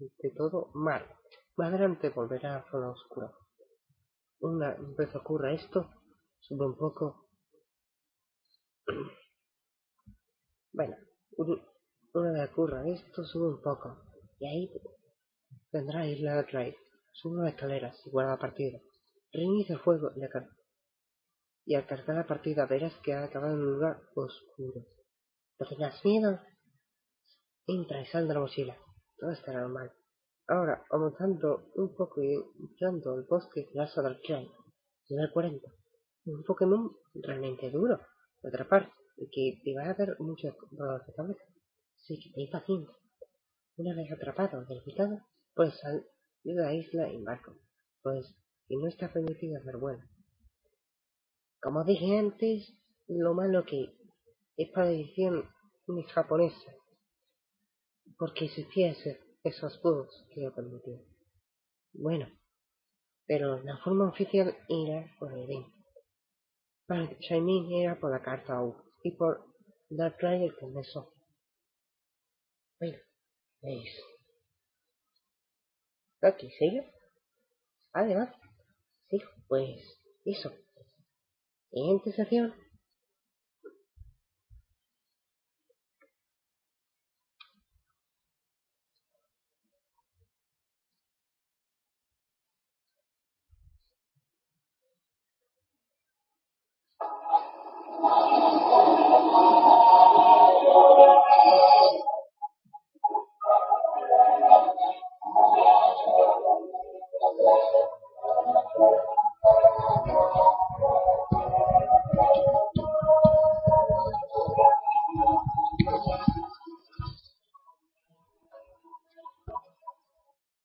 de 0.00 0.30
todo 0.32 0.72
mar. 0.74 1.06
Más 1.54 1.68
adelante 1.68 2.08
volverá 2.08 2.56
a 2.56 2.58
la 2.58 2.70
zona 2.72 2.90
oscura. 2.90 3.30
Una 4.40 4.74
vez 4.96 5.14
ocurra 5.14 5.52
esto, 5.52 5.90
sube 6.40 6.66
un 6.66 6.76
poco. 6.76 7.28
Bueno, 10.72 10.96
una 12.14 12.32
vez 12.32 12.50
ocurra 12.50 12.88
esto, 12.88 13.22
sube 13.24 13.48
un 13.48 13.60
poco. 13.60 14.02
Y 14.38 14.46
ahí 14.46 14.72
tendrá 15.70 16.06
Isla 16.06 16.42
Drive. 16.42 16.76
Sube 17.12 17.42
las 17.42 17.52
escaleras 17.52 18.00
y 18.06 18.10
guarda 18.10 18.38
partida. 18.38 18.80
Reinicia 19.32 19.74
el 19.74 19.82
juego 19.82 20.10
y, 20.16 20.22
y 21.66 21.74
al 21.74 21.86
cargar 21.86 22.16
la 22.16 22.26
partida 22.26 22.66
verás 22.66 22.94
que 23.02 23.12
ha 23.12 23.24
acabado 23.24 23.54
en 23.54 23.60
un 23.60 23.72
lugar 23.74 24.00
oscuro. 24.14 24.86
No 25.58 25.68
tengas 25.68 26.02
miedo. 26.02 26.40
Entra 27.66 28.00
y 28.00 28.06
sal 28.06 28.26
de 28.26 28.34
la 28.34 28.40
mochila. 28.40 28.78
Todo 29.18 29.32
estará 29.32 29.60
normal. 29.60 29.92
Ahora, 30.50 30.84
avanzando 30.90 31.70
un 31.76 31.94
poco 31.94 32.20
y 32.24 32.34
entrando 32.58 33.14
al 33.14 33.22
bosque 33.22 33.68
Asa 33.78 34.02
del 34.02 34.18
nivel 35.08 35.30
40. 35.32 35.68
Un 36.24 36.42
Pokémon 36.42 36.90
realmente 37.14 37.70
duro 37.70 38.00
de 38.42 38.48
atrapar 38.48 38.90
y 39.16 39.30
que 39.30 39.62
te 39.62 39.76
va 39.76 39.88
a 39.88 39.94
dar 39.94 40.18
muchos 40.18 40.52
dolores 40.72 41.06
de 41.06 41.14
cabeza. 41.14 41.44
Así 42.02 42.18
que 42.18 42.32
ten 42.34 42.50
paciencia. 42.50 42.92
Una 43.76 43.94
vez 43.94 44.10
atrapado 44.10 44.64
del 44.64 44.82
picado, 44.82 45.20
puedes 45.54 45.78
salir 45.78 46.02
de 46.42 46.54
la 46.54 46.74
isla 46.74 47.08
en 47.08 47.22
barco, 47.22 47.54
pues 48.02 48.34
que 48.66 48.74
no 48.76 48.88
está 48.88 49.12
permitido 49.12 49.56
hacer 49.56 49.76
vuelo. 49.76 50.02
Como 51.60 51.84
dije 51.84 52.18
antes, 52.18 52.74
lo 53.06 53.34
malo 53.34 53.64
que 53.64 53.94
es 54.56 54.68
para 54.70 54.86
la 54.86 54.94
edición 54.94 55.48
japonesa, 56.12 56.72
porque 58.18 58.46
existían 58.46 58.96
esos 59.42 59.80
bugs 59.82 60.26
que 60.34 60.42
lo 60.42 60.54
permitían. 60.54 61.02
Bueno, 61.92 62.28
pero 63.26 63.62
la 63.62 63.76
forma 63.78 64.08
oficial 64.08 64.56
era 64.68 65.06
por 65.18 65.32
el 65.32 65.44
evento. 65.44 65.72
Vale, 66.88 67.16
Shaimin 67.20 67.72
era 67.72 67.98
por 67.98 68.10
la 68.10 68.22
carta 68.22 68.60
U 68.62 68.74
y 69.02 69.12
por 69.12 69.44
Dark 69.88 70.16
Rider 70.18 70.54
con 70.58 70.76
eso. 70.78 71.12
Bueno, 72.78 72.98
pues... 73.60 74.02
Ok, 76.22 76.50
¿sigue? 76.58 76.92
Además, 77.92 78.34
sí, 79.08 79.20
pues 79.48 79.80
eso. 80.24 80.52
Siguiente 81.70 82.12
sesión. 82.12 82.54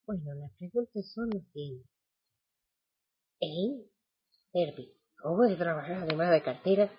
Bueno, 0.06 0.34
las 0.34 0.52
preguntas 0.52 1.12
son 1.12 1.28
las 1.30 1.42
siguientes. 1.52 1.90
¿Eh? 3.40 3.90
Herbie, 4.52 4.94
¿cómo 5.20 5.38
puedes 5.38 5.58
trabajar 5.58 6.04
además 6.04 6.30
de 6.30 6.42
cartera, 6.42 6.90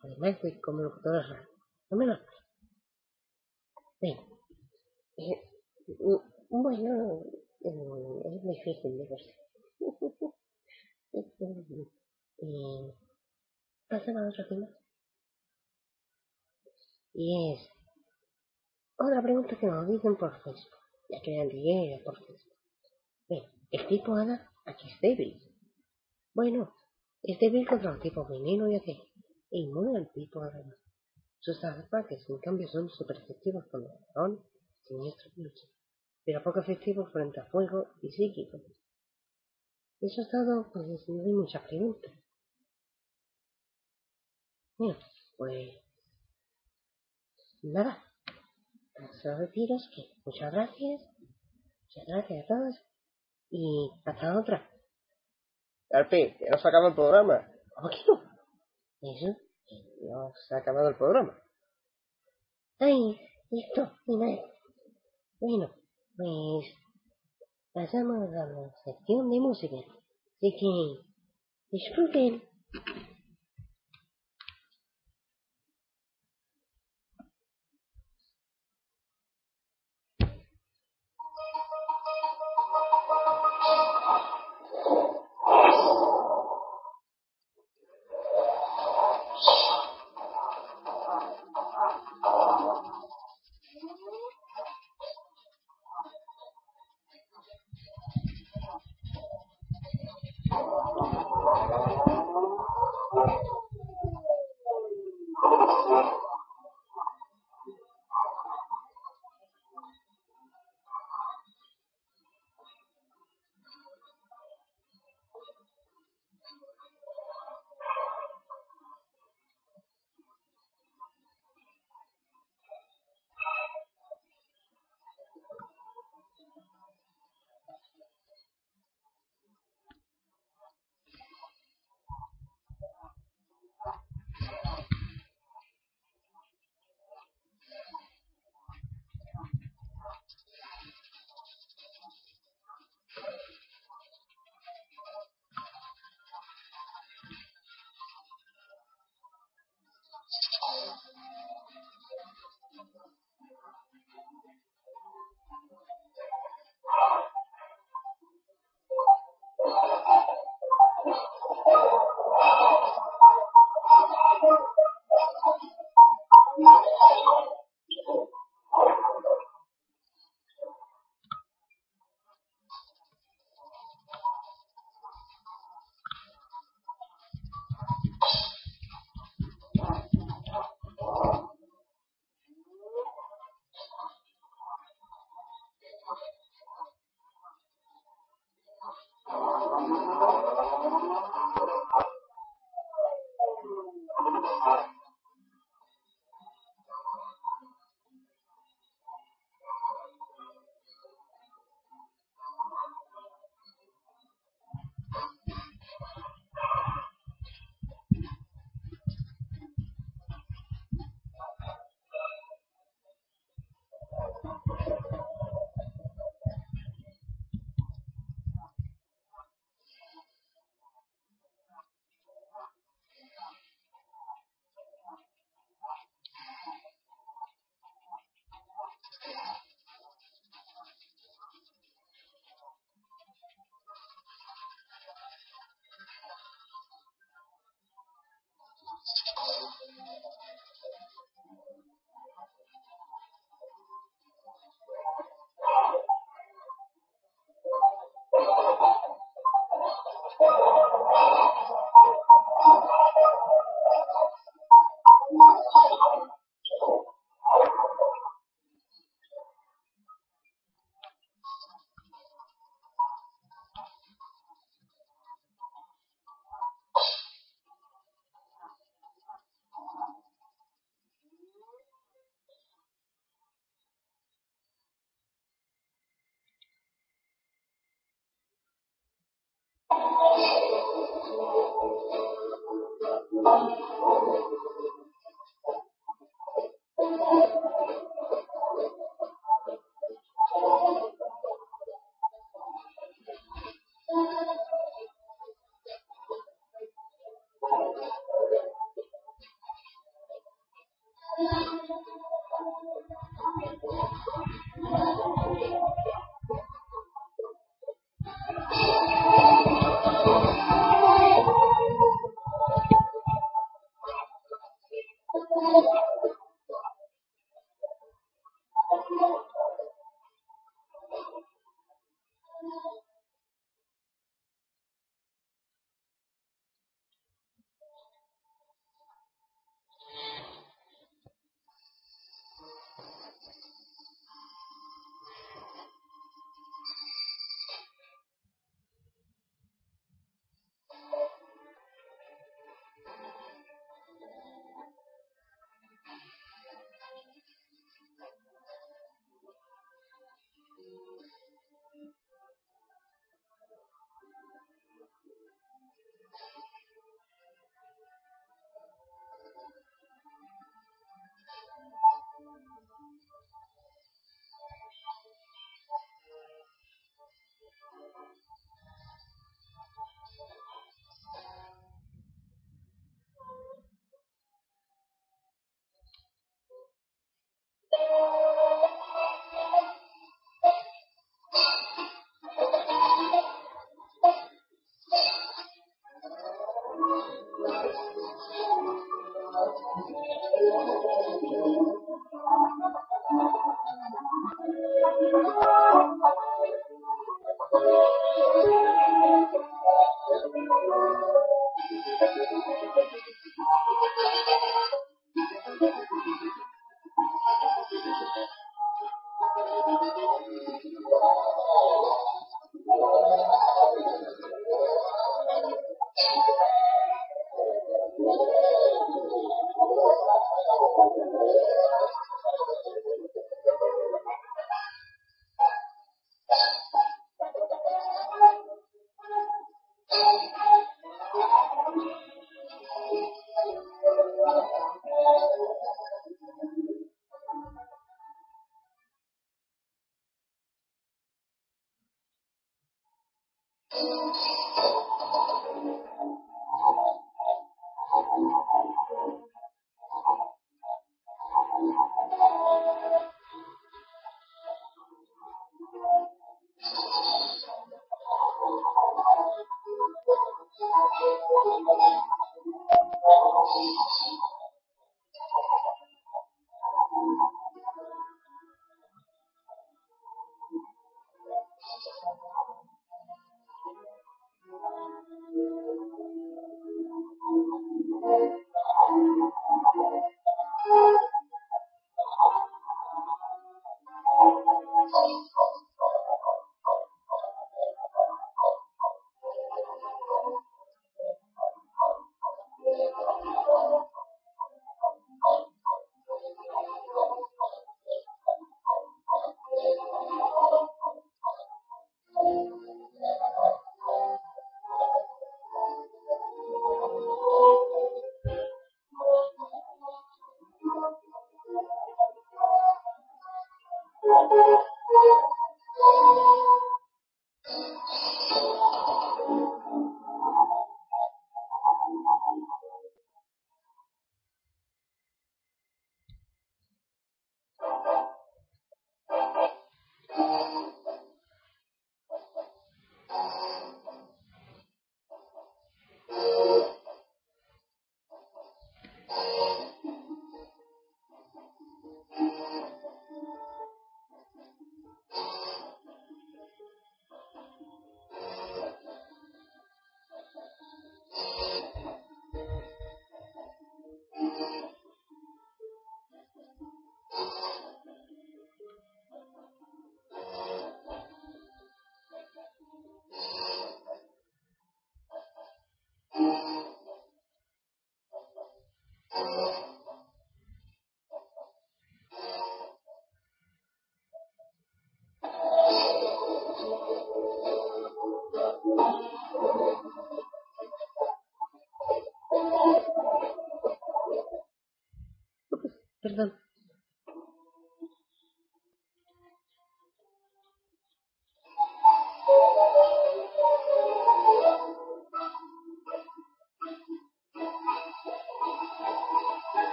además 0.00 0.42
de 0.42 0.60
como 0.60 0.82
locutor 0.82 1.12
de 1.12 1.22
radio? 1.22 1.48
No 1.90 1.96
me 1.98 2.06
lo 2.06 2.14
eh, 4.00 4.20
mm, 5.86 6.62
bueno, 6.62 7.22
eh, 7.64 8.22
es 8.36 8.42
difícil 8.42 8.98
de 8.98 9.06
verse. 9.06 9.34
eh, 12.42 12.94
pasemos 13.88 14.22
a 14.22 14.28
otro 14.28 14.48
tema. 14.48 14.68
Y 17.14 17.52
es 17.52 17.70
otra 18.96 19.22
pregunta 19.22 19.56
que 19.58 19.66
nos 19.66 19.88
dicen 19.88 20.16
por 20.16 20.40
Facebook, 20.42 20.77
ya 21.08 21.20
que 21.22 21.40
antes 21.40 21.58
llega 21.58 22.04
por 22.04 22.18
Facebook. 22.18 22.56
Bien, 23.28 23.44
el 23.70 23.86
tipo 23.86 24.14
Ana, 24.14 24.50
aquí 24.66 24.88
es 24.88 25.00
débil. 25.00 25.40
Bueno, 26.34 26.72
es 27.22 27.38
débil 27.38 27.66
contra 27.66 27.92
los 27.92 28.00
tipos 28.00 28.28
veneno 28.28 28.68
y 28.68 28.76
acero, 28.76 29.02
e 29.50 29.58
inmune 29.58 29.98
al 29.98 30.12
tipo 30.12 30.42
además. 30.42 30.76
Sus 31.40 31.62
ataques, 31.64 32.28
en 32.28 32.38
cambio, 32.38 32.68
son 32.68 32.88
super 32.90 33.16
efectivos 33.16 33.66
con 33.70 33.82
el 33.82 33.90
dragón, 34.12 34.44
siniestro 34.82 35.30
y 35.36 35.42
lucha, 35.42 35.66
pero 36.24 36.42
poco 36.42 36.60
efectivos 36.60 37.10
frente 37.12 37.40
a 37.40 37.46
fuego 37.46 37.86
y 38.02 38.10
psíquico. 38.10 38.60
Eso 40.00 40.22
es 40.22 40.30
todo, 40.30 40.70
pues 40.72 40.86
no 41.08 41.22
hay 41.24 41.32
muchas 41.32 41.62
preguntas. 41.62 42.12
Bien, 44.78 44.96
pues 45.36 45.80
nada, 47.62 48.04
solo 49.22 49.38
deciros 49.38 49.88
que 49.94 50.02
muchas 50.24 50.52
gracias, 50.52 51.02
muchas 51.82 52.04
gracias 52.06 52.44
a 52.44 52.46
todos 52.46 52.74
y 53.50 53.90
hasta 54.04 54.38
otra. 54.38 54.70
Alpi, 55.90 56.36
ya 56.40 56.50
no 56.50 56.58
se 56.58 56.68
acaba 56.68 56.88
el 56.88 56.94
programa. 56.94 57.48
¿Cómo 57.74 57.88
que 57.88 57.96
no? 58.06 58.22
¿Eso? 59.00 59.36
No 60.02 60.32
se 60.46 60.54
ha 60.54 60.58
acabado 60.58 60.88
el 60.88 60.96
programa. 60.96 61.38
Ay, 62.80 63.18
listo, 63.50 63.92
final. 64.04 64.40
Bueno, 65.40 65.74
pues 66.16 66.66
pasamos 67.72 68.28
a 68.34 68.46
la 68.46 68.72
sección 68.84 69.30
de 69.30 69.40
música. 69.40 69.76
Así 69.76 70.56
que 70.58 71.76
disfruten. 71.76 72.42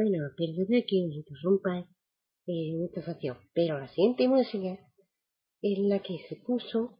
Bueno, 0.00 0.32
perdona 0.34 0.80
que 0.88 0.96
os 1.06 1.14
interrumpa 1.14 1.72
en 2.46 2.84
esta 2.86 3.02
sección, 3.02 3.36
pero 3.52 3.78
la 3.78 3.88
siguiente 3.88 4.26
música 4.28 4.72
es 5.60 5.78
la 5.78 5.98
que 6.00 6.16
se 6.26 6.36
puso 6.36 6.98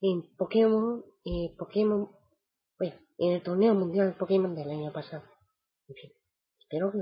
en 0.00 0.34
Pokémon, 0.38 1.04
eh, 1.26 1.54
Pokémon, 1.58 2.08
bueno, 2.78 2.96
en 3.18 3.32
el 3.32 3.42
torneo 3.42 3.74
mundial 3.74 4.06
de 4.12 4.18
Pokémon 4.18 4.54
del 4.54 4.70
año 4.70 4.90
pasado. 4.94 5.24
En 5.88 5.94
fin, 5.94 6.10
espero 6.58 6.90
que 6.90 7.00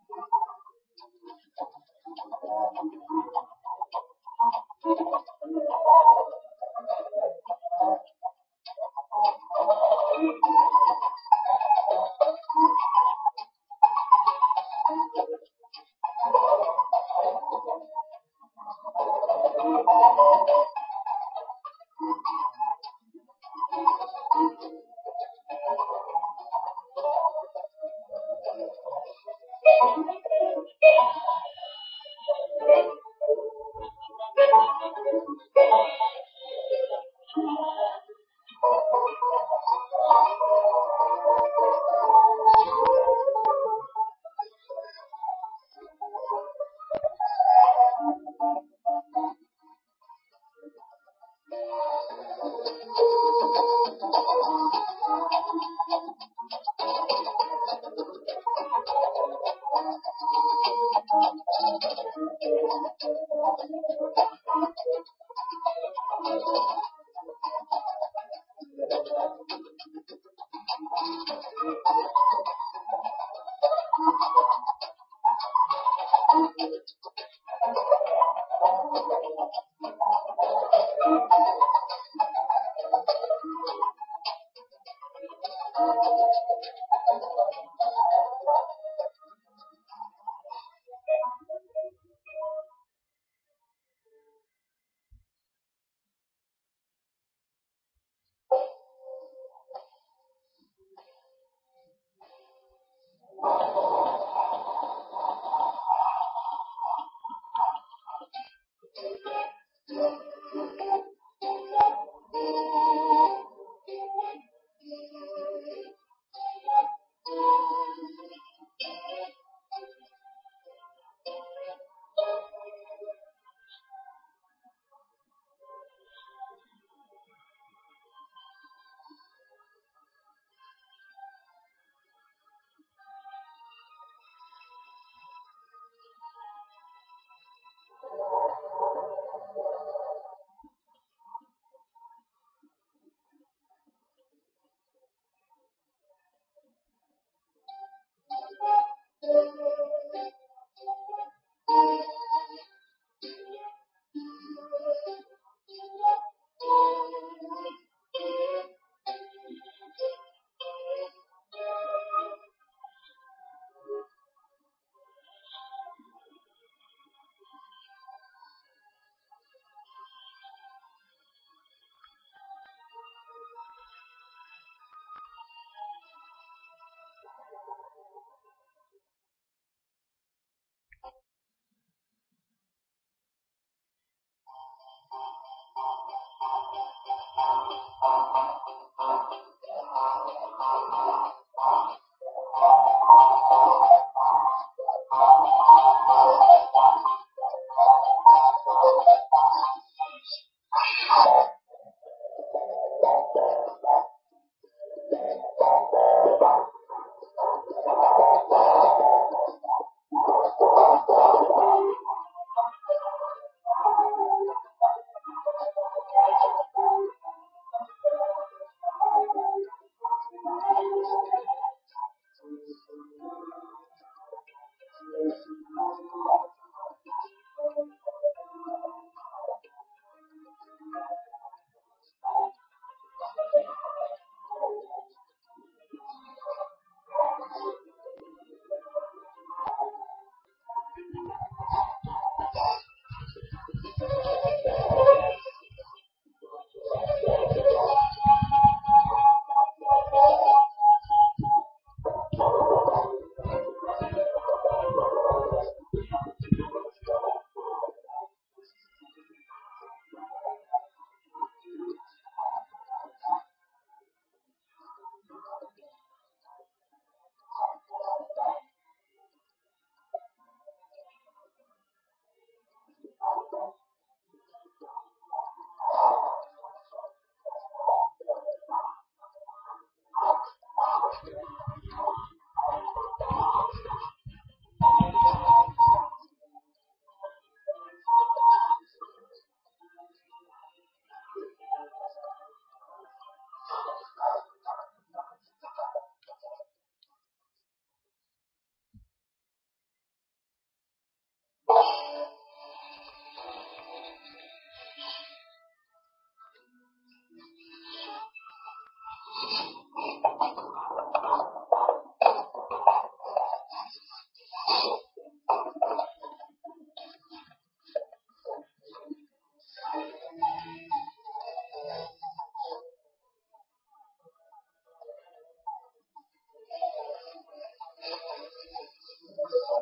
Uh-huh. 188.34 188.61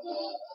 Yeah. 0.10 0.49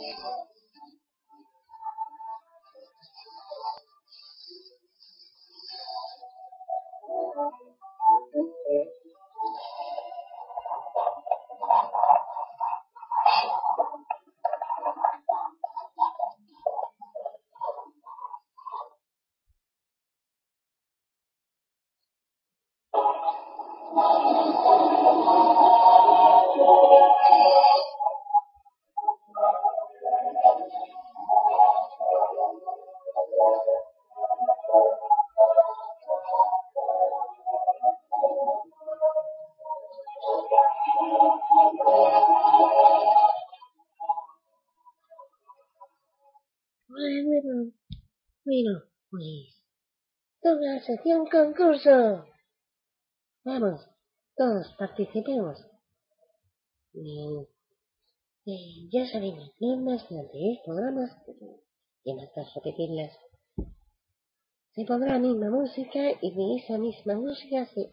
Os 0.00 0.49
bueno, 48.62 48.82
pues 49.10 49.60
toda 50.42 50.60
la 50.60 50.80
sesión 50.80 51.26
concurso. 51.26 52.24
Vamos, 53.44 53.86
todos 54.36 54.74
participemos. 54.78 55.66
Y, 56.92 57.46
eh, 58.46 58.88
ya 58.90 59.06
saben 59.06 59.38
las 59.38 59.50
normas 59.60 60.08
de 60.08 60.20
anteriores 60.20 60.60
programas, 60.64 61.16
y 62.04 62.24
estás 62.24 62.54
repetirlas. 62.54 63.16
Se 64.74 64.84
pondrá 64.84 65.12
la 65.12 65.18
misma 65.18 65.50
música 65.50 66.00
y 66.20 66.34
de 66.34 66.62
esa 66.62 66.78
misma 66.78 67.14
música 67.14 67.66
se 67.66 67.92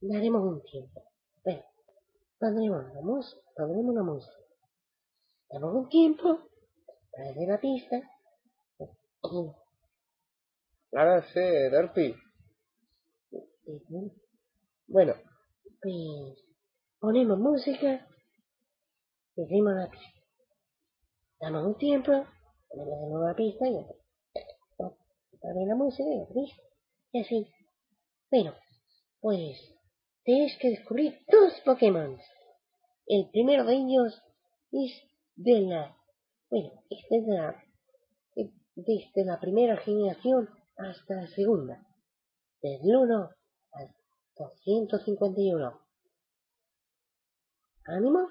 daremos 0.00 0.42
un 0.42 0.62
tiempo. 0.62 1.02
Bueno, 1.44 1.62
pondremos 2.38 2.94
la 2.94 3.00
música, 3.02 3.40
pondremos 3.56 3.94
la 3.94 4.02
música. 4.02 4.40
Damos 5.50 5.74
un 5.74 5.88
tiempo 5.88 6.38
para 7.12 7.30
hacer 7.30 7.48
la 7.48 7.60
pista. 7.60 8.00
Ahora 10.92 11.22
sí, 11.32 11.40
Derpy. 11.40 12.16
y, 13.30 14.12
bueno, 14.88 15.14
pues 15.80 16.44
ponemos 16.98 17.38
música 17.38 18.06
y 19.36 19.42
hacemos 19.44 19.74
la 19.74 19.90
pista. 19.90 20.20
Damos 21.40 21.66
un 21.66 21.78
tiempo, 21.78 22.10
ponemos 22.68 23.00
de 23.00 23.08
nuevo 23.08 23.26
la 23.26 23.34
pista 23.34 23.68
y 23.68 23.72
la 25.66 25.74
música 25.76 26.08
y 26.08 26.18
la 26.18 26.26
pista. 26.26 26.62
Y 27.12 27.20
así. 27.20 27.52
Bueno, 28.30 28.54
pues 29.20 29.58
tenéis 30.24 30.56
que 30.58 30.70
descubrir 30.70 31.18
dos 31.30 31.52
Pokémon. 31.64 32.18
El 33.06 33.28
primero 33.30 33.64
de 33.64 33.74
ellos 33.74 34.22
es 34.72 34.92
de 35.36 35.60
la, 35.62 35.96
bueno, 36.48 36.70
es 36.90 36.98
desde 37.10 37.36
la, 37.36 37.69
desde 38.74 39.24
la 39.24 39.38
primera 39.40 39.76
generación 39.76 40.48
hasta 40.76 41.14
la 41.14 41.26
segunda, 41.28 41.86
del 42.62 42.80
1 42.82 43.30
al 43.72 43.94
251. 44.36 45.80
¿Ánimo? 47.84 48.30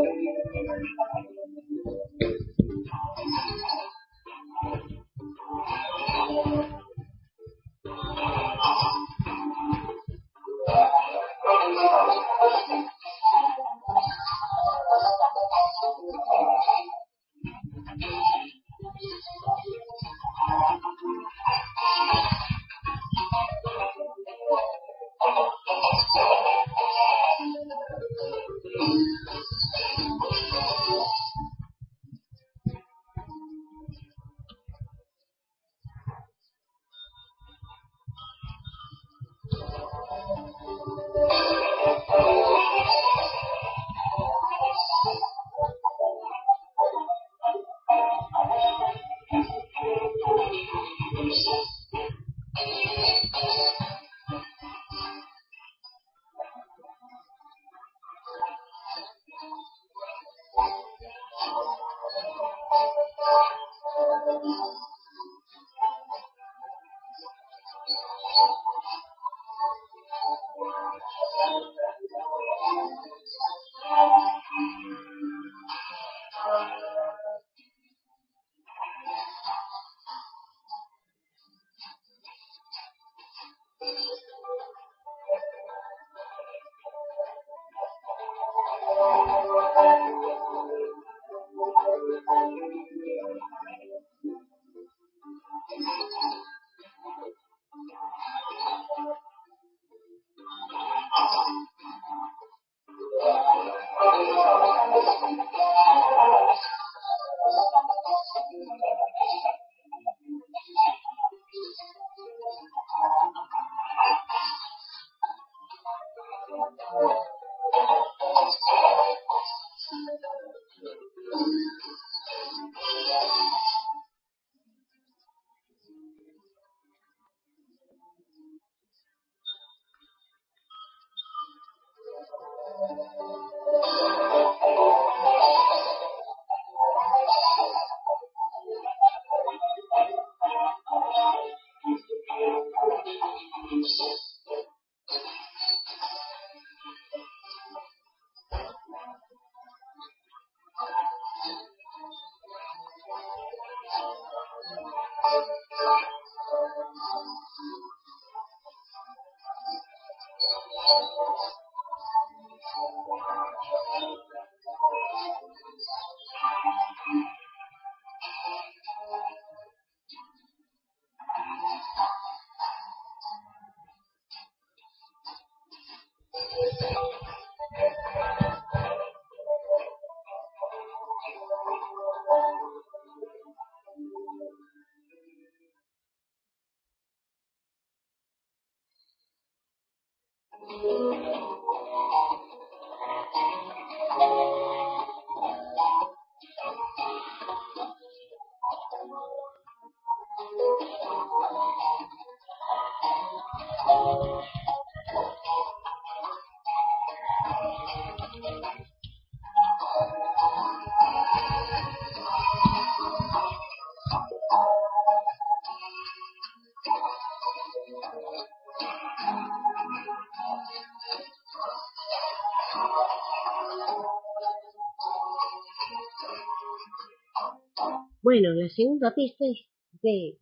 Bueno, 228.31 228.53
la 228.53 228.69
segunda 228.69 229.13
pista 229.13 229.43
es 229.43 229.59
de, 230.01 230.37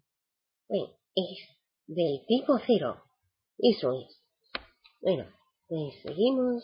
bueno, 0.67 0.93
es 1.15 1.39
del 1.87 2.23
tipo 2.27 2.59
cero. 2.67 3.01
Eso 3.57 3.93
es. 3.99 4.21
Bueno, 5.01 5.25
pues 5.67 5.95
seguimos 6.03 6.63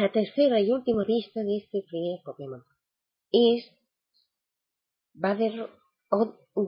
la 0.00 0.12
tercera 0.12 0.60
y 0.60 0.70
última 0.70 1.04
pista 1.04 1.40
de 1.42 1.58
este 1.58 1.82
primer 1.88 2.20
Pokémon 2.24 2.64
es 3.32 3.72
va 5.22 5.34
de, 5.34 5.68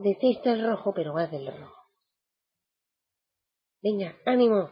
detesta 0.03 0.53
el 0.53 0.65
rojo, 0.65 0.93
pero 0.93 1.13
va 1.13 1.27
del 1.27 1.47
rojo. 1.47 1.83
Venga, 3.81 4.15
ánimo. 4.25 4.69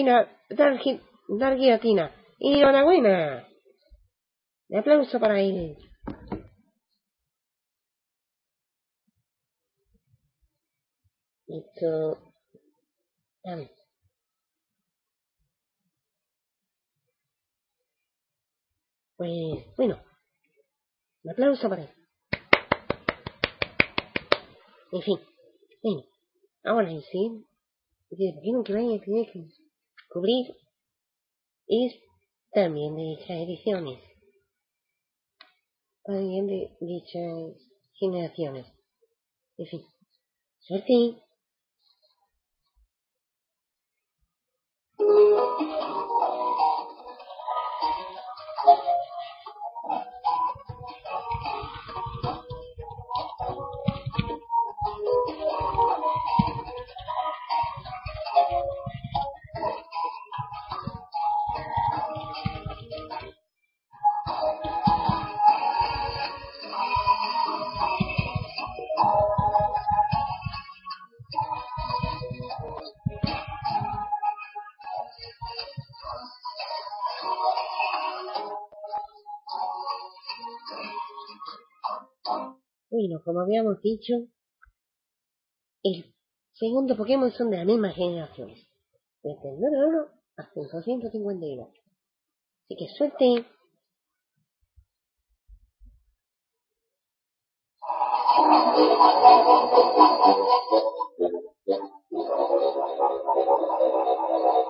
Guina, 0.00 0.28
Dargi- 0.48 1.00
Darguiatina. 1.28 2.10
¡Enhorabuena! 2.38 3.46
Un 4.68 4.78
aplauso 4.78 5.20
para 5.20 5.40
él. 5.40 5.76
Dame. 13.44 13.70
Pues, 19.16 19.30
bueno, 19.76 20.00
un 21.24 21.30
aplauso 21.30 21.68
para 21.68 21.82
él. 21.82 21.90
En 24.92 25.02
fin, 25.02 25.18
bueno, 25.82 26.02
ahora 26.64 26.88
sí, 26.88 27.46
el 28.10 28.34
Pokémon 28.34 28.64
que 28.64 28.72
vaya 28.72 28.96
a 28.96 29.00
tener 29.00 29.30
que 29.32 29.38
cubrir 30.10 30.54
es 31.68 31.94
también 32.52 32.96
de 32.96 33.02
dichas 33.02 33.30
ediciones, 33.30 34.02
también 36.02 36.46
de 36.48 36.76
dichas 36.80 37.56
generaciones. 37.94 38.66
En 39.56 39.66
fin, 39.66 39.82
suerte. 40.58 41.22
Pokémon, 83.20 83.22
como 83.24 83.40
habíamos 83.40 83.80
dicho, 83.82 84.14
el 85.82 86.14
segundo 86.52 86.96
Pokémon 86.96 87.30
son 87.32 87.50
de 87.50 87.58
la 87.58 87.64
misma 87.64 87.90
generación, 87.90 88.50
desde 89.22 89.48
el 89.50 89.60
91 89.60 90.06
hasta 90.36 90.60
el 90.60 90.68
251. 90.68 91.70
Así 92.64 92.76
que 92.76 92.88
suerte. 92.88 93.46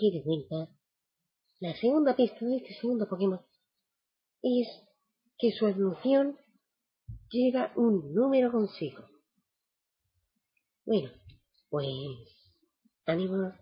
De 0.00 0.22
vuelta. 0.24 0.68
La 1.60 1.74
segunda 1.76 2.16
pista 2.16 2.44
de 2.44 2.56
este 2.56 2.74
segundo 2.74 3.08
Pokémon 3.08 3.40
es 4.42 4.68
que 5.38 5.52
su 5.52 5.66
evolución 5.66 6.36
lleva 7.30 7.72
un 7.76 8.12
número 8.12 8.50
consigo. 8.50 9.04
Bueno, 10.84 11.10
pues 11.70 11.86
ánimo. 13.06 13.54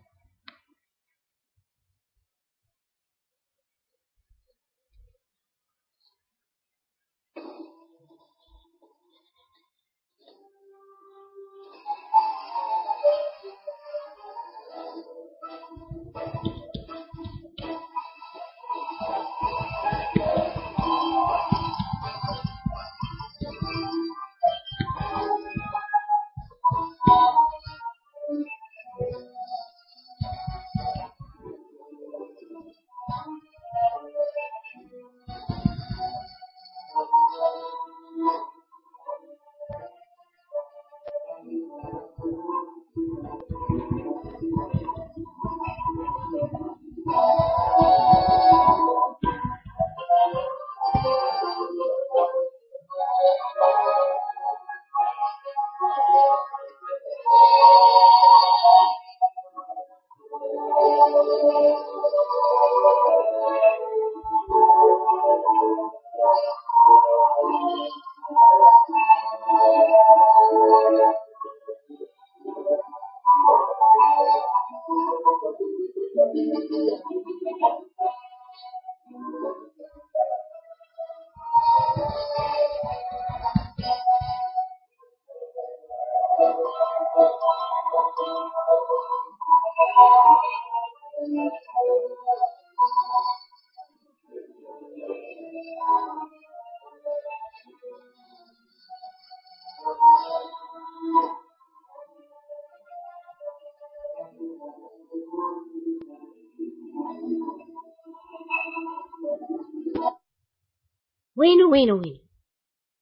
Bueno. 111.83 111.99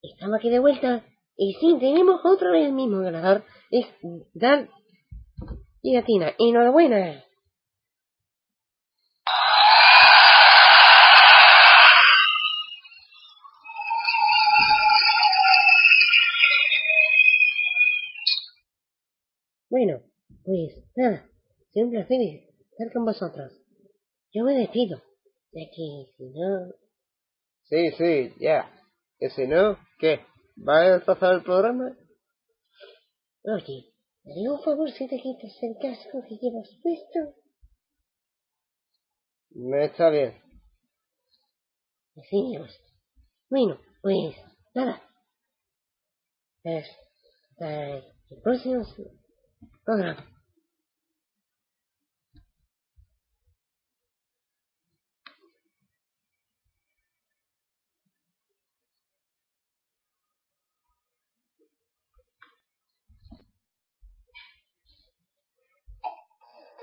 Estamos 0.02 0.40
aquí 0.40 0.50
de 0.50 0.58
vuelta. 0.58 1.06
Y 1.38 1.54
sí, 1.60 1.78
tenemos 1.80 2.20
otra 2.26 2.50
vez 2.52 2.66
el 2.66 2.74
mismo 2.74 3.00
ganador. 3.00 3.44
Es 3.70 3.86
Dan 4.34 4.70
y 5.84 5.94
Latina. 5.94 6.34
Enhorabuena. 6.40 7.24
Bueno, 19.70 20.02
pues 20.44 20.84
nada, 20.96 21.30
es 21.74 21.84
un 21.84 21.92
placer 21.92 22.20
estar 22.20 22.92
con 22.92 23.06
vosotros. 23.06 23.54
Yo 24.34 24.44
me 24.44 24.56
despido, 24.56 24.98
ya 25.54 25.66
que 25.70 26.12
si 26.18 26.30
no... 26.32 26.91
Sí, 27.72 27.90
sí, 27.92 28.34
ya. 28.38 28.70
Que 29.18 29.30
si 29.30 29.48
no, 29.48 29.78
¿qué? 29.98 30.20
¿Va 30.58 30.80
a 30.80 30.96
empezar 30.96 31.36
el 31.36 31.44
programa? 31.44 31.96
Oye, 33.46 33.94
¿me 34.26 34.52
un 34.52 34.62
favor 34.62 34.92
si 34.92 35.08
te 35.08 35.18
quitas 35.18 35.58
el 35.62 35.78
casco 35.82 36.22
que 36.28 36.36
llevas 36.36 36.70
puesto? 36.84 37.34
Me 39.52 39.86
está 39.86 40.10
bien. 40.10 40.34
Así 42.18 42.44
me 42.44 42.60
gusta. 42.60 42.84
Bueno, 43.50 43.80
pues 44.02 44.36
nada. 44.76 45.02
Hasta 46.66 47.98
el 48.00 48.42
próximo 48.44 48.84
programa. 49.86 50.31